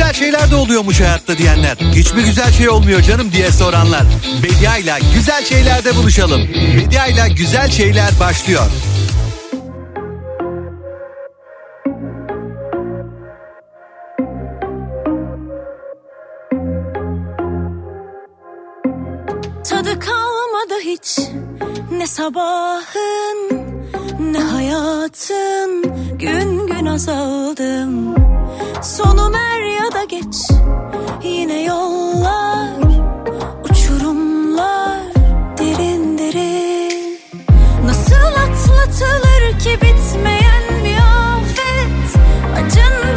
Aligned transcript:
güzel 0.00 0.12
şeyler 0.14 0.50
de 0.50 0.56
oluyormuş 0.56 1.00
hayatta 1.00 1.38
diyenler. 1.38 1.76
Hiçbir 1.76 2.24
güzel 2.24 2.52
şey 2.52 2.68
olmuyor 2.68 3.02
canım 3.02 3.32
diye 3.32 3.50
soranlar. 3.50 4.02
Bediayla 4.42 4.98
güzel 5.14 5.44
şeylerde 5.44 5.96
buluşalım. 5.96 6.48
Bediayla 6.76 7.28
güzel 7.28 7.70
şeyler 7.70 8.10
başlıyor. 8.20 8.66
Tadı 19.64 19.98
kalmadı 19.98 20.80
hiç 20.84 21.18
ne 21.92 22.06
sabahın 22.06 23.59
Hayatın 24.34 25.82
gün 26.18 26.66
gün 26.66 26.86
azaldım. 26.86 28.14
Sonum 28.82 29.34
er 29.34 29.60
ya 29.60 29.92
da 29.92 30.04
geç 30.04 30.36
yine 31.24 31.62
yollar 31.62 32.70
Uçurumlar 33.64 35.00
derin 35.58 36.18
derin. 36.18 37.18
Nasıl 37.84 38.14
atlatılır 38.14 39.58
ki 39.58 39.78
bitmeyen 39.82 40.84
bir 40.84 40.96
afet? 40.96 42.16
Acın 42.56 43.09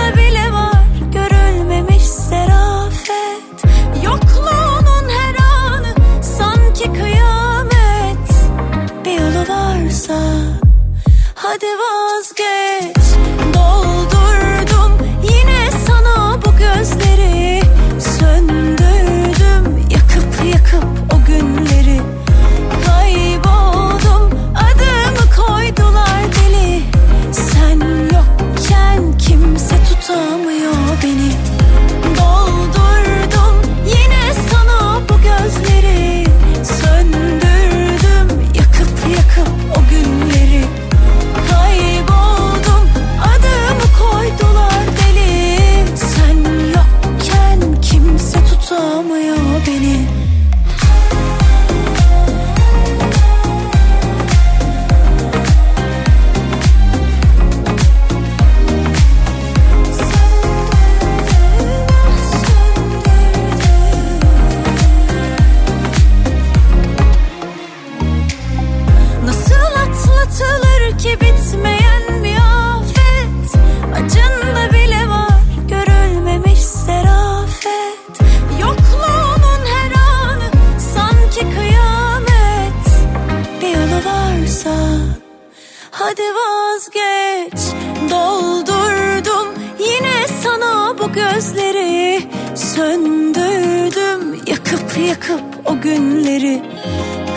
gözleri 91.13 92.27
söndürdüm 92.55 94.33
yakıp 94.47 94.97
yakıp 95.07 95.41
o 95.65 95.81
günleri. 95.81 96.61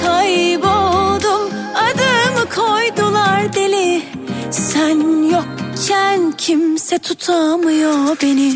Kayboldum 0.04 1.50
adımı 1.74 2.48
koydular 2.54 3.52
deli. 3.54 4.02
Sen 4.50 5.22
yokken 5.30 6.32
kimse 6.38 6.98
tutamıyor 6.98 8.16
beni. 8.22 8.52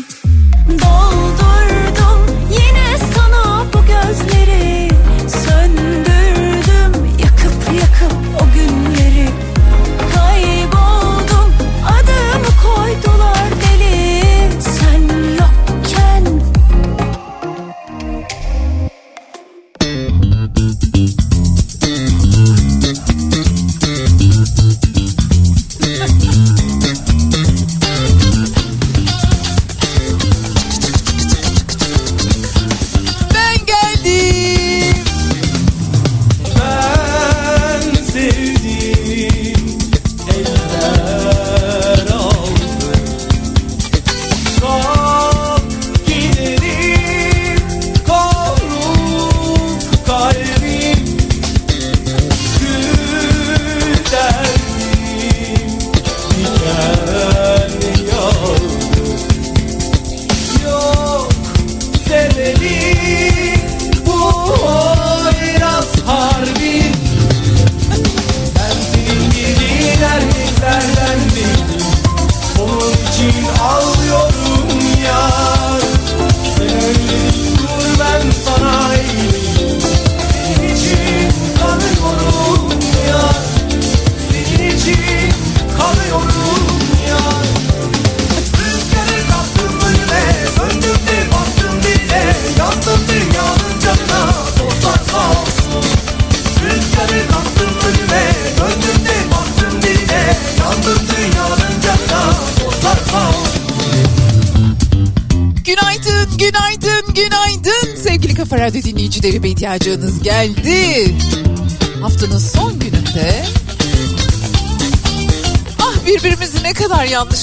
Doldurdum 0.69 2.37
yine 2.51 2.97
sana 3.15 3.65
bu 3.73 3.77
gözleri. 3.77 4.89
Söndürdüm 5.29 6.40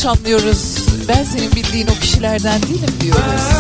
anlıyoruz. 0.09 0.89
Ben 1.09 1.25
senin 1.25 1.53
bildiğin 1.53 1.87
o 1.87 2.01
kişilerden 2.01 2.63
değilim 2.63 2.95
diyoruz. 3.01 3.58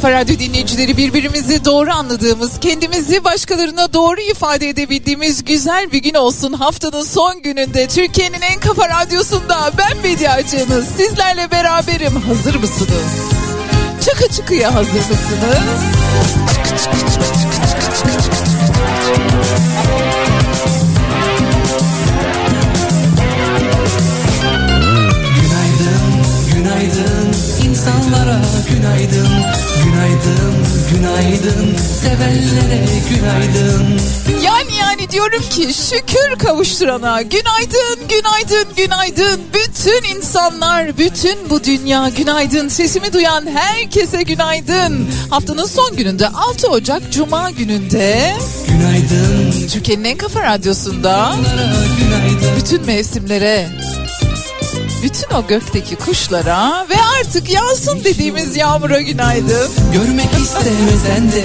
Kafa 0.00 0.12
Radyo 0.12 0.38
dinleyicileri 0.38 0.96
birbirimizi 0.96 1.64
doğru 1.64 1.90
anladığımız, 1.90 2.60
kendimizi 2.60 3.24
başkalarına 3.24 3.92
doğru 3.92 4.20
ifade 4.20 4.68
edebildiğimiz 4.68 5.44
güzel 5.44 5.92
bir 5.92 6.02
gün 6.02 6.14
olsun. 6.14 6.52
Haftanın 6.52 7.02
son 7.02 7.42
gününde 7.42 7.88
Türkiye'nin 7.88 8.40
en 8.40 8.60
kafa 8.60 8.88
radyosunda 8.88 9.70
ben 9.78 10.02
Bediacınız. 10.04 10.88
Sizlerle 10.96 11.50
beraberim. 11.50 12.16
Hazır 12.16 12.54
mısınız? 12.54 13.12
Çıkı 14.04 14.34
çıkıya 14.34 14.74
hazır 14.74 15.00
mısınız? 15.00 15.58
Çıkı 16.54 16.78
çıkı 16.78 17.12
çıkı 17.12 17.32
çıkı 17.40 17.69
insanlara 27.80 28.40
günaydın. 28.68 29.28
Günaydın, 29.84 30.66
günaydın. 30.92 31.76
Sevenlere 32.00 32.84
günaydın. 33.10 34.00
Yani 34.44 34.76
yani 34.80 35.10
diyorum 35.10 35.42
ki 35.50 35.74
şükür 35.74 36.38
kavuşturana 36.38 37.22
günaydın 37.22 38.08
günaydın 38.08 38.74
günaydın. 38.76 39.40
Bütün 39.54 40.16
insanlar 40.16 40.98
bütün 40.98 41.50
bu 41.50 41.64
dünya 41.64 42.08
günaydın. 42.08 42.68
Sesimi 42.68 43.12
duyan 43.12 43.46
herkese 43.46 44.22
günaydın. 44.22 45.08
Haftanın 45.30 45.66
son 45.66 45.96
gününde 45.96 46.28
6 46.28 46.68
Ocak 46.68 47.12
Cuma 47.12 47.50
gününde 47.50 48.34
Günaydın, 48.68 49.68
Türkiye'nin 49.72 50.04
en 50.04 50.16
kafa 50.16 50.42
radyosunda 50.42 51.34
bütün 52.56 52.86
mevsimlere 52.86 53.68
bütün 55.02 55.34
o 55.36 55.46
gökteki 55.46 55.96
kuşlara 55.96 56.86
ve 56.90 56.94
artık 57.20 57.50
yağsın 57.50 58.04
dediğimiz 58.04 58.56
yağmura 58.56 59.00
günaydın. 59.00 59.70
Görmek 59.92 60.28
istemesen 60.42 61.32
de 61.32 61.44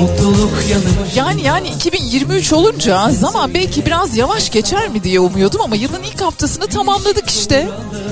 mutluluk 0.00 0.52
yanıma 0.70 1.06
Yani 1.14 1.42
yani 1.42 1.68
2023 1.68 2.52
olunca 2.52 3.10
zaman 3.10 3.54
belki 3.54 3.86
biraz 3.86 4.16
yavaş 4.16 4.50
geçer 4.50 4.88
mi 4.88 5.04
diye 5.04 5.20
umuyordum 5.20 5.60
ama 5.60 5.76
yılın 5.76 6.02
ilk 6.02 6.20
haftasını 6.20 6.66
tamamladık 6.66 7.30
işte. 7.30 7.68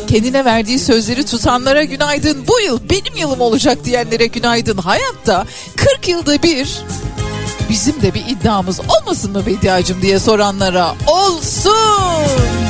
Kendine 0.09 0.45
verdiği 0.45 0.79
sözleri 0.79 1.27
tutanlara 1.27 1.85
günaydın. 1.85 2.45
Bu 2.49 2.61
yıl 2.61 2.81
benim 2.91 3.17
yılım 3.17 3.41
olacak 3.41 3.85
diyenlere 3.85 4.27
günaydın. 4.27 4.79
Hayatta 4.79 5.47
40 5.77 6.09
yılda 6.09 6.43
bir 6.43 6.83
bizim 7.71 8.03
de 8.03 8.15
bir 8.15 8.25
iddiamız 8.29 8.81
olmasın 8.81 9.33
mı 9.33 9.47
Bediacım 9.47 10.03
diye 10.03 10.19
soranlara 10.19 10.95
olsun. 11.07 12.66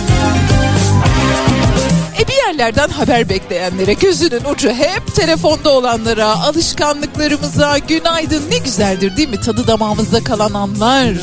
Bir 2.57 2.61
yerlerden 2.61 2.89
haber 2.89 3.29
bekleyenlere, 3.29 3.93
gözünün 3.93 4.45
ucu 4.45 4.69
hep 4.69 5.15
telefonda 5.15 5.71
olanlara, 5.71 6.27
alışkanlıklarımıza 6.27 7.79
günaydın 7.79 8.51
ne 8.51 8.59
güzeldir 8.59 9.17
değil 9.17 9.29
mi? 9.29 9.41
Tadı 9.41 9.67
damağımızda 9.67 10.25
kalan 10.25 10.55
anlar. 10.55 11.15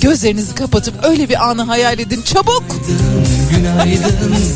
Gözlerinizi 0.00 0.54
kapatıp 0.54 1.04
öyle 1.04 1.28
bir 1.28 1.48
anı 1.48 1.62
hayal 1.62 1.98
edin 1.98 2.22
çabuk. 2.22 2.64
Günaydın 2.86 3.35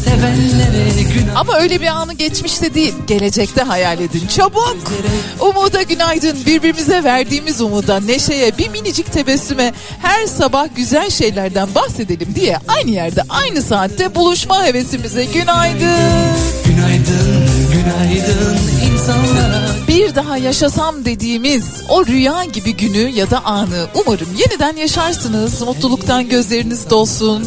sevenlere 0.05 1.03
günaydın 1.03 1.35
Ama 1.35 1.59
öyle 1.59 1.81
bir 1.81 1.87
anı 1.87 2.13
geçmişte 2.13 2.75
değil, 2.75 2.95
gelecekte 3.07 3.63
hayal 3.63 4.01
edin 4.01 4.27
çabuk. 4.27 4.93
Umuda 5.41 5.83
günaydın, 5.83 6.39
birbirimize 6.47 7.05
verdiğimiz 7.05 7.61
umuda, 7.61 8.01
neşeye, 8.01 8.59
bir 8.59 8.69
minicik 8.69 9.13
tebessüme 9.13 9.73
her 10.03 10.27
sabah 10.27 10.69
güzel 10.77 11.11
şeylerden 11.11 11.69
bahsedelim 11.75 12.29
diye 12.35 12.59
aynı 12.69 12.91
yerde, 12.91 13.23
aynı 13.29 13.63
saatte 13.63 14.15
buluşma 14.15 14.65
hevesimize 14.65 15.25
günaydın. 15.25 16.31
Günaydın, 16.65 17.49
günaydın 17.73 18.59
insanlara 18.93 19.61
Bir 19.89 20.15
daha 20.15 20.37
yaşasam 20.39 21.05
dediğimiz 21.05 21.65
o 21.89 22.07
rüya 22.07 22.45
gibi 22.45 22.77
günü 22.77 23.11
ya 23.11 23.31
da 23.31 23.45
anı 23.45 23.87
umarım 23.95 24.29
yeniden 24.39 24.77
yaşarsınız. 24.77 25.63
Mutluluktan 25.63 26.29
gözleriniz 26.29 26.91
dolsun. 26.91 27.47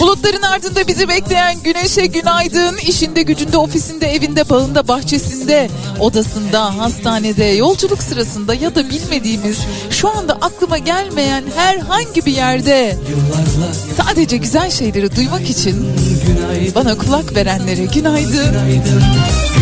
Bulutların 0.00 0.42
ardında 0.42 0.86
bizi 0.88 1.08
bekleyen 1.08 1.62
güneşe 1.62 2.06
günaydın. 2.06 2.76
İşinde, 2.76 3.22
gücünde, 3.22 3.56
ofisinde, 3.56 4.06
evinde, 4.14 4.48
bağında, 4.48 4.88
bahçesinde, 4.88 5.68
odasında, 6.00 6.78
hastanede, 6.78 7.44
yolculuk 7.44 8.02
sırasında 8.02 8.54
ya 8.54 8.74
da 8.74 8.90
bilmediğimiz, 8.90 9.58
şu 9.90 10.08
anda 10.08 10.32
aklıma 10.32 10.78
gelmeyen 10.78 11.44
herhangi 11.56 12.26
bir 12.26 12.32
yerde 12.32 12.96
sadece 13.96 14.36
güzel 14.36 14.70
şeyleri 14.70 15.16
duymak 15.16 15.50
için 15.50 15.86
bana 16.74 16.98
kulak 16.98 17.36
verenlere 17.36 17.84
günaydın. 17.84 18.32
günaydın, 18.32 19.02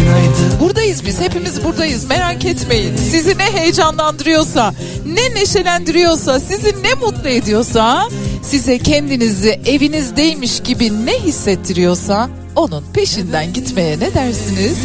günaydın 0.06 0.60
Buradayız 0.60 1.06
biz 1.06 1.20
hepimiz 1.20 1.64
buradayız 1.64 2.04
merak 2.04 2.44
etmeyin. 2.44 2.96
Sizi 2.96 3.38
ne 3.38 3.44
heyecanlandırıyorsa, 3.44 4.74
ne 5.06 5.40
neşelendiriyorsa, 5.40 6.40
sizi 6.40 6.82
ne 6.82 6.94
mutlu 6.94 7.28
ediyorsa, 7.28 8.08
size 8.42 8.78
kendinizi 8.78 9.60
evinizdeymiş 9.66 10.62
gibi 10.62 11.06
ne 11.06 11.12
hissettiriyorsa 11.12 12.28
onun 12.56 12.84
peşinden 12.92 13.52
gitmeye 13.52 13.98
ne 13.98 14.14
dersiniz? 14.14 14.78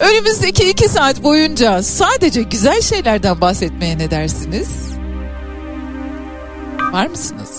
Önümüzdeki 0.00 0.70
iki 0.70 0.88
saat 0.88 1.22
boyunca 1.22 1.82
sadece 1.82 2.42
güzel 2.42 2.80
şeylerden 2.80 3.40
bahsetmeye 3.40 3.98
ne 3.98 4.10
dersiniz? 4.10 4.68
Var 6.92 7.06
mısınız? 7.06 7.51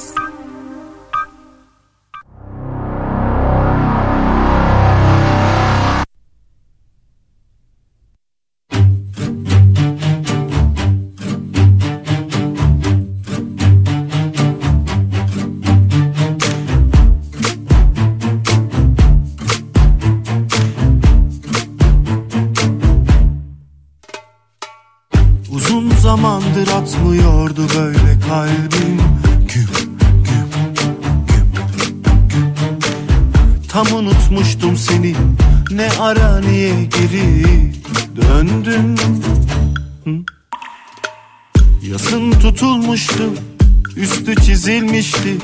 Çizilmişti 45.03 45.38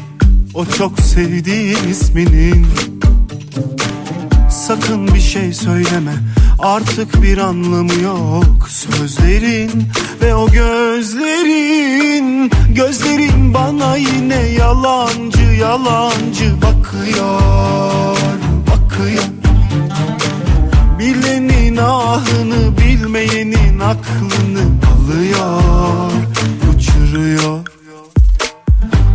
O 0.54 0.66
çok 0.66 1.00
sevdiğin 1.00 1.90
isminin. 1.92 2.68
Sakın 4.50 5.08
bir 5.08 5.20
şey 5.20 5.54
söyleme 5.54 6.14
Artık 6.60 7.22
bir 7.22 7.38
anlamı 7.38 7.94
yok 7.94 8.70
Sözlerin 8.70 9.72
ve 10.22 10.36
o 10.36 10.52
gözlerin. 10.52 12.52
Gözlerin 12.76 13.54
bana 13.54 13.96
yine 13.96 14.36
yalancı 14.36 15.46
yalancı 15.60 16.62
bakıyor 16.62 18.18
Bakıyor. 18.68 19.24
Bilenin 21.00 21.78
ahını 21.78 22.78
bilmeyenin 22.78 23.80
aklını 23.80 24.64
alıyor 24.92 26.12
Uçuruyor 26.76 27.79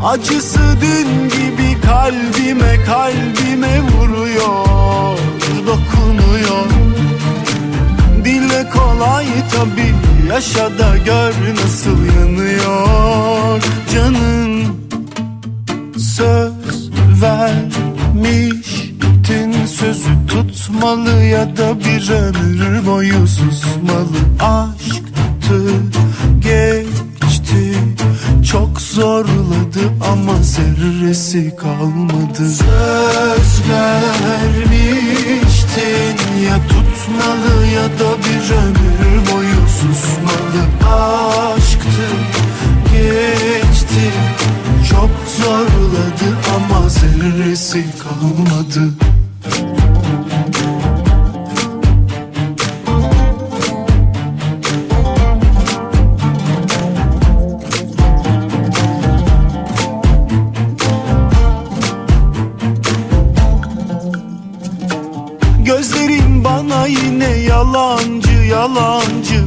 Acısı 0.04 0.60
dün 0.80 1.28
gibi 1.28 1.80
kalbime 1.80 2.84
kalbime 2.84 3.80
vuruyor 3.80 5.18
Dokunuyor. 5.66 6.66
Dile 8.24 8.70
kolay 8.70 9.26
tabi 9.26 9.94
yaşa 10.28 10.78
da 10.78 10.96
gör 11.04 11.34
nasıl 11.56 12.04
yanıyor. 12.20 13.62
Canın 13.94 14.64
söz 15.98 16.90
vermiştin 17.22 18.74
Sözü 19.66 20.26
tutmalı 20.28 21.24
ya 21.24 21.56
da 21.56 21.80
bir 21.80 22.10
ömür 22.10 22.86
boyu 22.86 23.26
susmalı. 23.26 24.18
Aşktı 24.40 25.62
geçti 26.40 27.13
çok 28.44 28.80
zorladı 28.80 29.80
ama 30.12 30.42
zerresi 30.42 31.56
kalmadı. 31.56 32.50
Söz 32.50 33.62
vermiştin 33.70 34.84
ya 36.46 36.56
tutmalı 36.68 37.66
ya 37.74 37.84
da 37.84 38.18
bir 38.18 38.50
ömür 38.54 39.32
boyu 39.32 39.60
susmalı. 39.80 40.62
Aşktı 40.94 42.06
geçti. 42.92 44.04
Çok 44.90 45.10
zorladı 45.38 46.28
ama 46.56 46.80
zerresi 46.88 47.84
kalmadı 47.98 48.82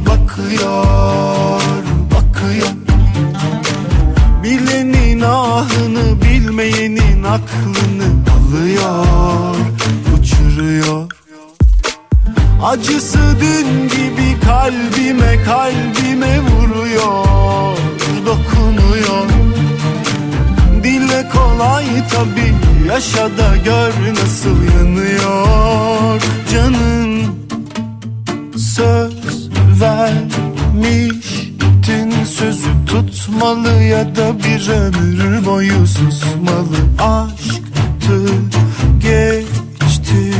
bakıyor 0.06 1.62
bakıyor. 2.14 2.68
Bilenin 4.42 5.20
ahını 5.20 6.22
bilmeyenin 6.22 7.22
aklını 7.22 8.08
alıyor 8.32 9.56
uçuruyor. 10.18 11.12
Acısı 12.62 13.18
dün 13.40 13.88
gibi 13.88 14.40
kalbime 14.44 15.42
kalbime 15.42 16.40
vuruyor 16.40 17.76
dokunuyor. 18.26 19.28
Dile 20.82 21.28
kolay 21.28 21.84
tabi 22.08 22.54
yaşa 22.88 23.24
da 23.38 23.56
gör 23.64 23.92
nasıl 24.14 24.62
yanıyor. 24.78 26.22
Canın 26.52 27.37
Söz 28.78 29.50
vermiştin. 29.80 30.24
Sözü 32.24 32.70
tutmalı 32.86 33.82
ya 33.82 34.16
da 34.16 34.38
bir 34.38 34.68
ömür 34.68 35.46
boyu 35.46 35.86
susmalı. 35.86 36.76
Aşktı 36.98 38.18
geçti. 39.00 40.34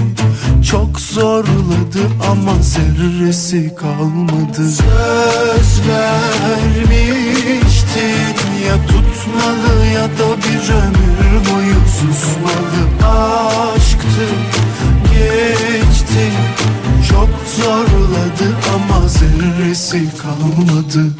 Çok 0.71 1.01
zorladı 1.01 2.01
ama 2.31 2.55
zerresi 2.63 3.75
kalmadı. 3.75 4.69
Söz 4.69 5.81
vermiştin 5.89 6.87
ya 8.67 8.77
tutmalı 8.87 9.87
ya 9.95 10.05
da 10.05 10.29
bir 10.37 10.65
ömür 10.75 11.33
boyu 11.51 11.79
susmalı. 11.99 12.83
Aşktı 13.03 14.25
geçti 15.13 15.78
çok 17.09 17.29
zorladı 17.57 18.57
ama 18.75 19.09
zerresi 19.09 20.09
kalmadı 20.19 21.13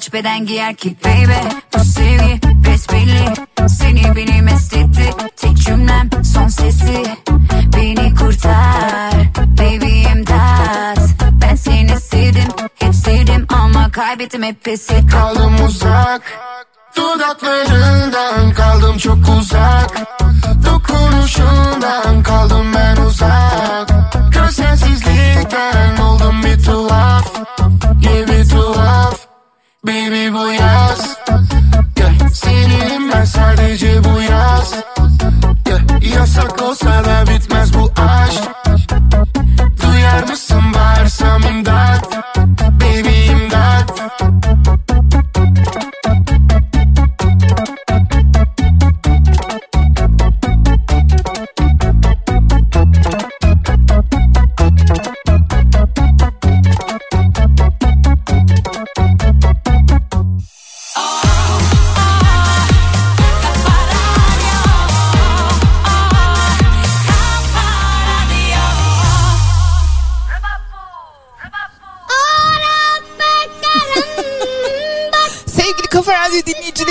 Kaç 0.00 0.12
beden 0.12 0.46
giyer 0.46 0.74
ki 0.74 0.96
baby 1.04 1.56
Bu 1.74 1.84
sevgi 1.84 2.40
besbelli 2.66 3.34
Seni 3.68 4.16
benim 4.16 4.48
estetti 4.48 5.10
Tek 5.36 5.56
cümlem 5.56 6.10
son 6.24 6.48
sesi. 6.48 7.04
Beni 7.76 8.14
kurtar 8.14 9.12
Baby 9.58 10.02
imdat. 10.12 10.98
Ben 11.42 11.54
seni 11.54 12.00
sevdim 12.00 12.48
Hep 12.74 12.94
sevdim 12.94 13.46
ama 13.48 13.90
kaybettim 13.90 14.42
hep 14.42 14.64
pes 14.64 14.90
ettim. 14.90 15.08
Kaldım 15.08 15.64
uzak 15.66 16.22
Dudaklarından 16.96 18.52
kaldım 18.54 18.98
çok 18.98 19.18
uzak. 19.38 19.90
Dokunuşundan 20.66 22.22
kaldım 22.22 22.74
ben 22.74 22.96
uzak. 22.96 23.90
Gözsensizlikten 24.32 25.96
oldum 25.96 26.42
bir 26.42 26.64
tuhaf 26.64 27.10
Yeah 27.20 27.20
bir 27.20 27.24
tuhaf 27.24 27.29
Baby 29.86 30.32
bu 30.34 30.52
yaz 30.52 31.16
yeah. 31.98 32.28
Seninim 32.32 33.12
ben 33.12 33.24
sadece 33.24 33.59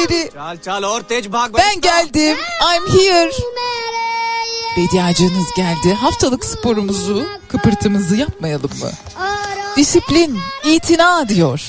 Diğerleri. 0.08 0.32
Çal 0.34 0.58
çal 0.58 0.84
or 0.84 1.02
tez 1.02 1.32
bak. 1.32 1.52
Ben 1.58 1.82
geldim. 1.82 2.38
I'm 2.62 3.00
here. 3.00 3.32
Bediacınız 4.78 5.48
geldi. 5.56 5.94
Haftalık 5.94 6.46
sporumuzu, 6.46 7.26
kıpırtımızı 7.48 8.16
yapmayalım 8.16 8.72
mı? 8.80 8.92
Disiplin, 9.78 10.40
itina 10.66 11.30
diyor. 11.30 11.62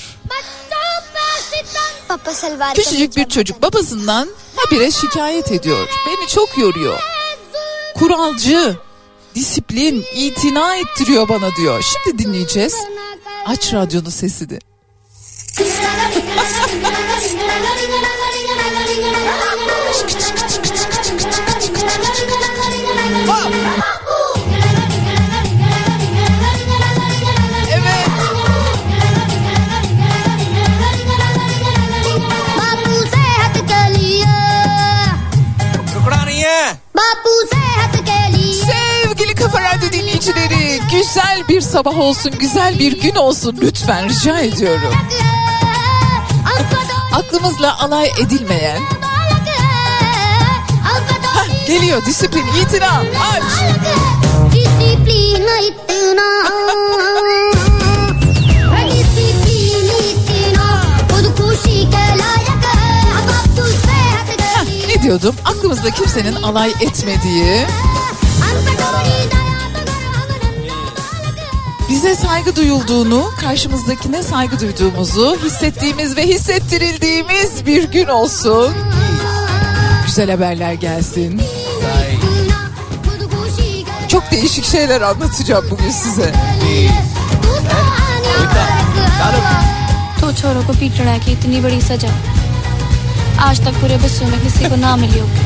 Küçücük 2.75 3.17
bir 3.17 3.29
çocuk 3.29 3.63
babasından 3.63 4.29
habire 4.57 4.91
şikayet 4.91 5.53
ediyor. 5.53 5.89
Beni 6.07 6.29
çok 6.29 6.59
yoruyor. 6.59 7.01
Kuralcı, 7.99 8.77
disiplin, 9.35 10.05
itina 10.15 10.77
ettiriyor 10.77 11.29
bana 11.29 11.57
diyor. 11.57 11.85
Şimdi 12.05 12.19
dinleyeceğiz. 12.19 12.75
Aç 13.47 13.75
radyonun 13.75 14.11
sesini 14.11 14.59
güzel 41.11 41.49
bir 41.49 41.61
sabah 41.61 41.99
olsun, 41.99 42.33
güzel 42.39 42.79
bir 42.79 43.01
gün 43.01 43.15
olsun 43.15 43.59
lütfen 43.63 44.09
rica 44.09 44.39
ediyorum 44.39 44.95
aklımızla 47.13 47.79
alay 47.79 48.11
edilmeyen. 48.21 48.83
Heh, 51.35 51.67
geliyor 51.67 52.07
disiplin 52.07 52.47
itina 52.47 53.03
aç. 53.33 53.43
Disiplin 54.53 55.47
itina 55.69 56.41
ne 65.01 65.03
diyordum? 65.03 65.35
Aklımızda 65.45 65.91
kimsenin 65.91 66.35
alay 66.35 66.71
etmediği. 66.81 67.67
bize 71.90 72.16
saygı 72.16 72.56
duyulduğunu, 72.56 73.32
karşımızdakine 73.42 74.24
saygı 74.24 74.60
duyduğumuzu 74.60 75.38
hissettiğimiz 75.44 76.18
ve 76.18 76.28
hissettirildiğimiz 76.28 77.66
bir 77.66 77.84
gün 77.84 78.08
olsun. 78.08 78.74
Güzel 80.06 80.32
haberler 80.32 80.74
gelsin. 80.74 81.42
खुद 83.06 83.22
खुशी 83.34 83.70
के 83.86 84.08
Çok 84.08 84.32
değişik 84.32 84.66
şeyler 84.66 85.02
anlatacağım 85.02 85.66
bugün 85.72 85.90
size. 86.04 86.34
तो 90.22 90.28
छोरों 90.42 90.64
को 90.68 90.74
पीटना 90.82 91.16
की 91.24 91.30
इतनी 91.36 91.58
बड़ी 91.66 91.82
सजा 91.90 92.12
आज 93.48 93.56
तक 93.66 93.74
पूरे 93.82 93.96
बच्चों 94.04 94.28
में 94.32 94.40
किसी 94.46 94.64
को 94.72 94.76
ना 94.86 94.92
मिली 95.02 95.20
होगी 95.24 95.44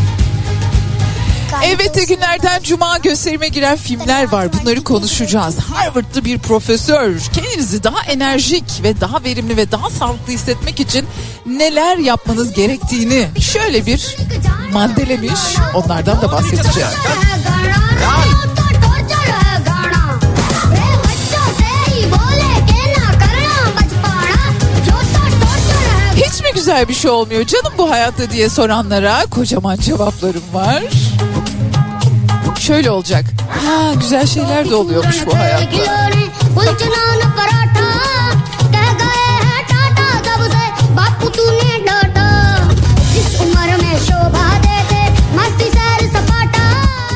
Elbette 1.65 2.05
günlerden 2.05 2.63
cuma 2.63 2.99
gösterime 2.99 3.49
giren 3.49 3.77
filmler 3.77 4.33
var. 4.33 4.49
Bunları 4.53 4.85
konuşacağız. 4.85 5.59
Harvard'lı 5.59 6.25
bir 6.25 6.39
profesör 6.39 7.19
kendinizi 7.33 7.83
daha 7.85 8.03
enerjik 8.07 8.65
ve 8.83 9.01
daha 9.01 9.25
verimli 9.25 9.57
ve 9.57 9.71
daha 9.73 9.91
sağlıklı 9.91 10.33
hissetmek 10.33 10.81
için 10.81 11.07
neler 11.47 11.97
yapmanız 11.97 12.53
gerektiğini 12.53 13.29
şöyle 13.41 13.87
bir 13.87 14.17
maddelemiş. 14.73 15.41
Onlardan 15.75 16.23
da 16.23 16.33
bahsedeceğim. 16.33 16.89
Hiç 26.17 26.43
mi 26.43 26.49
güzel 26.55 26.89
bir 26.89 26.95
şey 26.95 27.11
olmuyor 27.11 27.45
canım 27.45 27.73
bu 27.79 27.91
hayatta 27.91 28.31
diye 28.31 28.49
soranlara 28.49 29.27
kocaman 29.31 29.77
cevaplarım 29.77 30.43
var 30.53 30.83
şöyle 32.67 32.91
olacak. 32.91 33.25
Ha 33.67 33.95
güzel 33.95 34.27
şeyler 34.27 34.71
de 34.71 34.75
oluyormuş 34.75 35.27
bu 35.27 35.37
hayatta. 35.37 35.65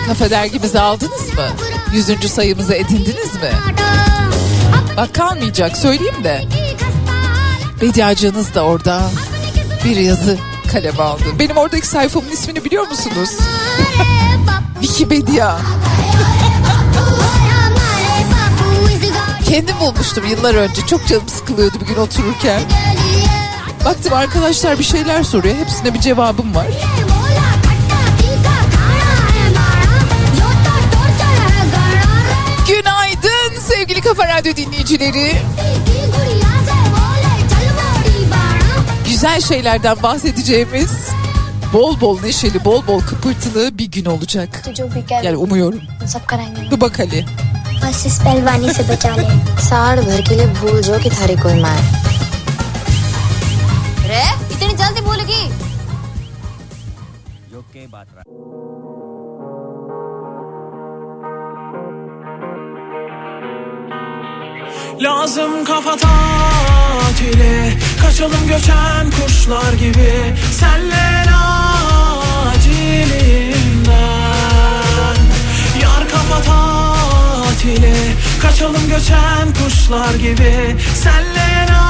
Kafe 0.09 0.31
dergimizi 0.31 0.81
aldınız 0.81 1.35
mı? 1.35 1.47
Yüzüncü 1.93 2.29
sayımızı 2.29 2.75
edindiniz 2.75 3.35
mi? 3.35 3.51
Bak 4.97 5.15
kalmayacak 5.15 5.77
söyleyeyim 5.77 6.25
de. 6.25 6.45
Bediacınız 7.81 8.55
da 8.55 8.63
orada 8.65 9.11
bir 9.85 9.97
yazı 9.97 10.39
kaleme 10.73 11.03
aldı. 11.03 11.23
Benim 11.39 11.57
oradaki 11.57 11.87
sayfamın 11.87 12.31
ismini 12.31 12.65
biliyor 12.65 12.89
musunuz? 12.89 13.31
Wikipedia. 14.81 15.57
Kendim 19.49 19.81
bulmuştum 19.81 20.27
yıllar 20.27 20.55
önce. 20.55 20.87
Çok 20.87 21.07
canım 21.07 21.29
sıkılıyordu 21.29 21.81
bir 21.81 21.87
gün 21.87 21.97
otururken. 21.97 22.61
Baktım 23.85 24.13
arkadaşlar 24.13 24.79
bir 24.79 24.85
şeyler 24.85 25.23
soruyor. 25.23 25.55
Hepsine 25.57 25.95
bir 25.95 26.01
cevabım 26.01 26.55
var. 26.55 26.67
Günaydın 32.69 33.61
sevgili 33.61 34.01
Kafa 34.01 34.29
Radyo 34.29 34.57
dinleyicileri. 34.57 35.33
Güzel 39.09 39.41
şeylerden 39.41 40.03
bahsedeceğimiz 40.03 41.08
bol 41.74 42.02
bol 42.02 42.20
neşeli, 42.22 42.66
bol 42.66 42.88
bol 42.88 43.00
kıpırtılı 43.02 43.78
bir 43.78 43.86
gün 43.92 44.06
olacak. 44.06 44.50
जो 44.80 44.86
भी 44.94 45.02
कह 45.10 45.24
Yani 45.26 45.38
umuyorum. 45.46 45.82
सब 46.14 46.24
कराएंगे 46.32 46.62
Dur 46.72 46.80
bak 46.82 47.00
Ali. 47.04 47.22
बस 47.84 48.00
इस 48.10 48.16
पहलवानी 48.26 48.70
से 48.78 48.84
बचा 48.90 49.12
ले 49.22 49.28
साड़ 49.70 50.00
भर 50.08 50.22
के 50.28 50.34
लिए 50.38 50.48
भूल 50.60 50.78
जो 50.88 50.96
कि 51.04 51.10
थारी 51.18 51.36
कोई 51.44 51.58
मार 51.66 51.82
रे 54.12 54.24
इतनी 54.54 54.74
जल्दी 54.82 55.02
भूलगी 55.08 55.42
Lazım 65.00 65.64
kafa 65.66 65.96
tatili 65.98 67.74
Kaçalım 68.09 68.47
göçen 68.49 69.11
kuşlar 69.11 69.73
gibi 69.73 70.35
Senle 70.53 71.25
acilinden 72.49 73.55
Yar 75.83 76.09
kafa 76.09 76.43
tatili 76.43 77.95
Kaçalım 78.43 78.89
göçen 78.89 79.55
kuşlar 79.55 80.15
gibi 80.15 80.77
Senle 80.95 81.39
acilinden 81.69 81.88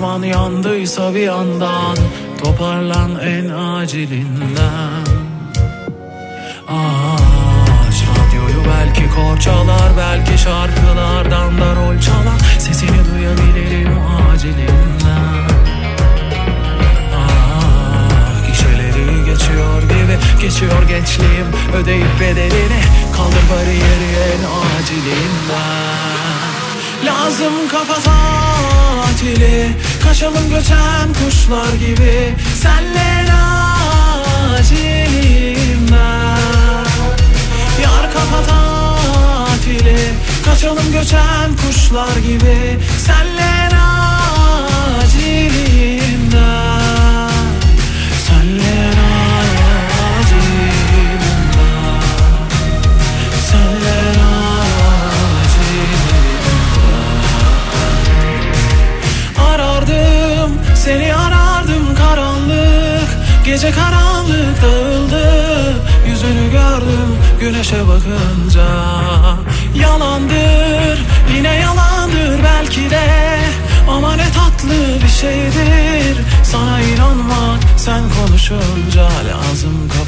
Liman 0.00 0.22
yandıysa 0.22 1.14
bir 1.14 1.20
yandan 1.20 1.96
Toparlan 2.44 3.20
en 3.20 3.48
acilinden. 3.48 5.04
Aç 6.68 7.96
radyoyu 8.10 8.64
belki 8.68 9.04
korçalar 9.10 9.92
Belki 9.98 10.38
şarkılardan 10.38 11.60
da 11.60 11.74
rol 11.74 12.00
çalar. 12.00 12.40
Sesini 12.58 12.88
duyabilirim 13.14 13.98
acilinden. 14.32 15.48
Ah, 17.16 18.48
Gişeleri 18.48 19.24
geçiyor 19.24 19.82
gibi 19.82 20.42
Geçiyor 20.42 20.82
gençliğim. 20.88 21.46
Ödeyip 21.74 22.20
bedelini 22.20 22.82
Kaldır 23.16 23.44
bariyeri 23.50 24.10
en 24.32 24.42
acilinden 24.78 26.29
Lazım 27.04 27.68
kafa 27.68 27.94
tatili. 27.94 29.68
Kaçalım 30.04 30.50
göçen 30.50 31.08
kuşlar 31.24 31.72
gibi. 31.72 32.34
Senle 32.62 33.26
acilinden 34.58 35.70
Yar 37.82 38.12
kafa 38.12 38.42
tatili. 38.46 39.98
Kaçalım 40.44 40.92
göçen 40.92 41.56
kuşlar 41.66 42.16
gibi. 42.16 42.78
Senle 43.06 43.69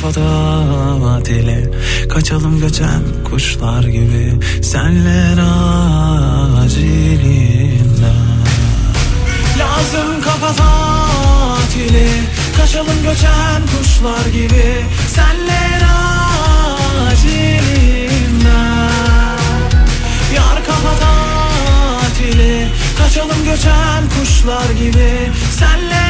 kafada 0.02 1.24
dile 1.24 1.70
Kaçalım 2.08 2.60
göçen 2.60 3.02
kuşlar 3.30 3.84
gibi. 3.84 4.34
Senler 4.62 5.38
acilinden 6.62 8.14
Lazım 9.58 10.22
kafa 10.24 10.52
tatili 10.52 12.08
Kaçalım 12.56 13.02
göçen 13.02 13.62
kuşlar 13.76 14.26
gibi. 14.32 14.84
Senler 15.08 15.82
acilinden 17.10 18.22
Yar 20.34 20.64
kafa 20.66 20.98
tatili 21.00 22.68
Kaçalım 22.98 23.44
göçen 23.44 24.08
kuşlar 24.18 24.70
gibi. 24.70 25.32
Senler 25.58 26.01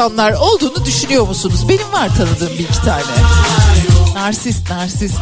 insanlar 0.00 0.32
olduğunu 0.32 0.84
düşünüyor 0.84 1.28
musunuz? 1.28 1.68
Benim 1.68 1.92
var 1.92 2.10
tanıdığım 2.16 2.58
bir 2.58 2.64
iki 2.64 2.82
tane. 2.84 3.02
Narsist, 4.14 4.70
narsist. 4.70 5.14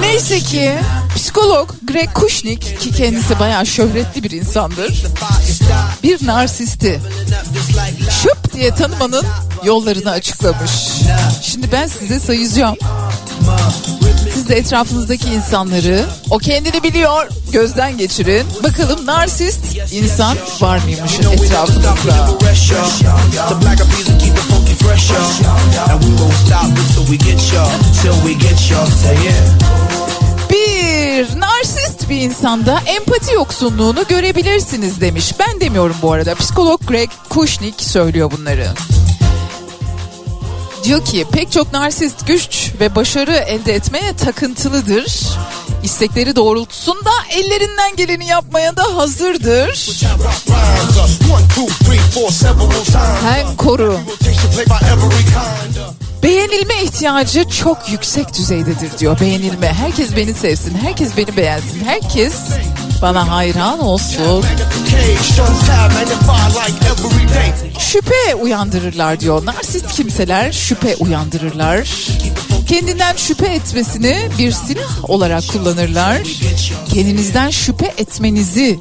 Neyse 0.00 0.40
ki 0.40 0.74
psikolog 1.16 1.70
Greg 1.84 2.12
Kushnik 2.14 2.80
ki 2.80 2.92
kendisi 2.92 3.38
bayağı 3.38 3.66
şöhretli 3.66 4.22
bir 4.22 4.30
insandır. 4.30 5.04
Bir 6.02 6.26
narsisti 6.26 7.00
şöp 8.22 8.52
diye 8.52 8.74
tanımanın 8.74 9.26
yollarını 9.64 10.10
açıklamış. 10.10 10.70
Şimdi 11.42 11.72
ben 11.72 11.86
size 11.86 12.20
sayacağım. 12.20 12.76
Siz 14.34 14.48
de 14.48 14.56
etrafınızdaki 14.56 15.28
insanları 15.28 16.04
o 16.30 16.38
kendini 16.38 16.82
biliyor 16.82 17.28
gözden 17.52 17.98
geçirin. 17.98 18.46
Bakalım 18.62 19.06
narsist 19.06 19.71
get 28.34 28.70
y'all. 28.70 28.86
Say 28.86 29.14
yeah. 29.24 29.34
Bir 30.50 31.40
narsist 31.40 32.10
bir 32.10 32.20
insanda 32.20 32.80
empati 32.86 33.34
yoksunluğunu 33.34 34.04
görebilirsiniz 34.08 35.00
demiş. 35.00 35.32
Ben 35.38 35.60
demiyorum 35.60 35.96
bu 36.02 36.12
arada. 36.12 36.34
Psikolog 36.34 36.80
Greg 36.86 37.10
Kushnick 37.28 37.84
söylüyor 37.84 38.30
bunları. 38.38 38.68
Diyor 40.84 41.04
ki 41.04 41.26
pek 41.32 41.52
çok 41.52 41.72
narsist 41.72 42.26
güç 42.26 42.72
ve 42.80 42.94
başarı 42.94 43.32
elde 43.32 43.74
etmeye 43.74 44.16
takıntılıdır. 44.16 45.31
İstekleri 45.82 46.36
doğrultusunda 46.36 47.10
ellerinden 47.30 47.96
geleni 47.96 48.26
yapmaya 48.26 48.76
da 48.76 48.96
hazırdır. 48.96 49.90
Sen 53.22 53.56
koru. 53.56 53.98
Beğenilme 56.22 56.82
ihtiyacı 56.82 57.44
çok 57.48 57.88
yüksek 57.88 58.34
düzeydedir 58.34 58.98
diyor. 58.98 59.20
Beğenilme. 59.20 59.72
Herkes 59.72 60.16
beni 60.16 60.34
sevsin. 60.34 60.78
Herkes 60.82 61.16
beni 61.16 61.36
beğensin. 61.36 61.84
Herkes 61.84 62.34
bana 63.02 63.30
hayran 63.30 63.80
olsun. 63.80 64.44
Şüphe 67.78 68.34
uyandırırlar 68.34 69.20
diyor. 69.20 69.46
Narsist 69.46 69.92
kimseler 69.92 70.52
şüphe 70.52 70.96
uyandırırlar. 70.96 71.88
Kendinden 72.68 73.16
şüphe 73.16 73.46
etmesini 73.46 74.28
bir 74.38 74.52
silah 74.52 75.10
olarak 75.10 75.48
kullanırlar. 75.48 76.22
Kendinizden 76.94 77.50
şüphe 77.50 77.94
etmenizi 77.98 78.78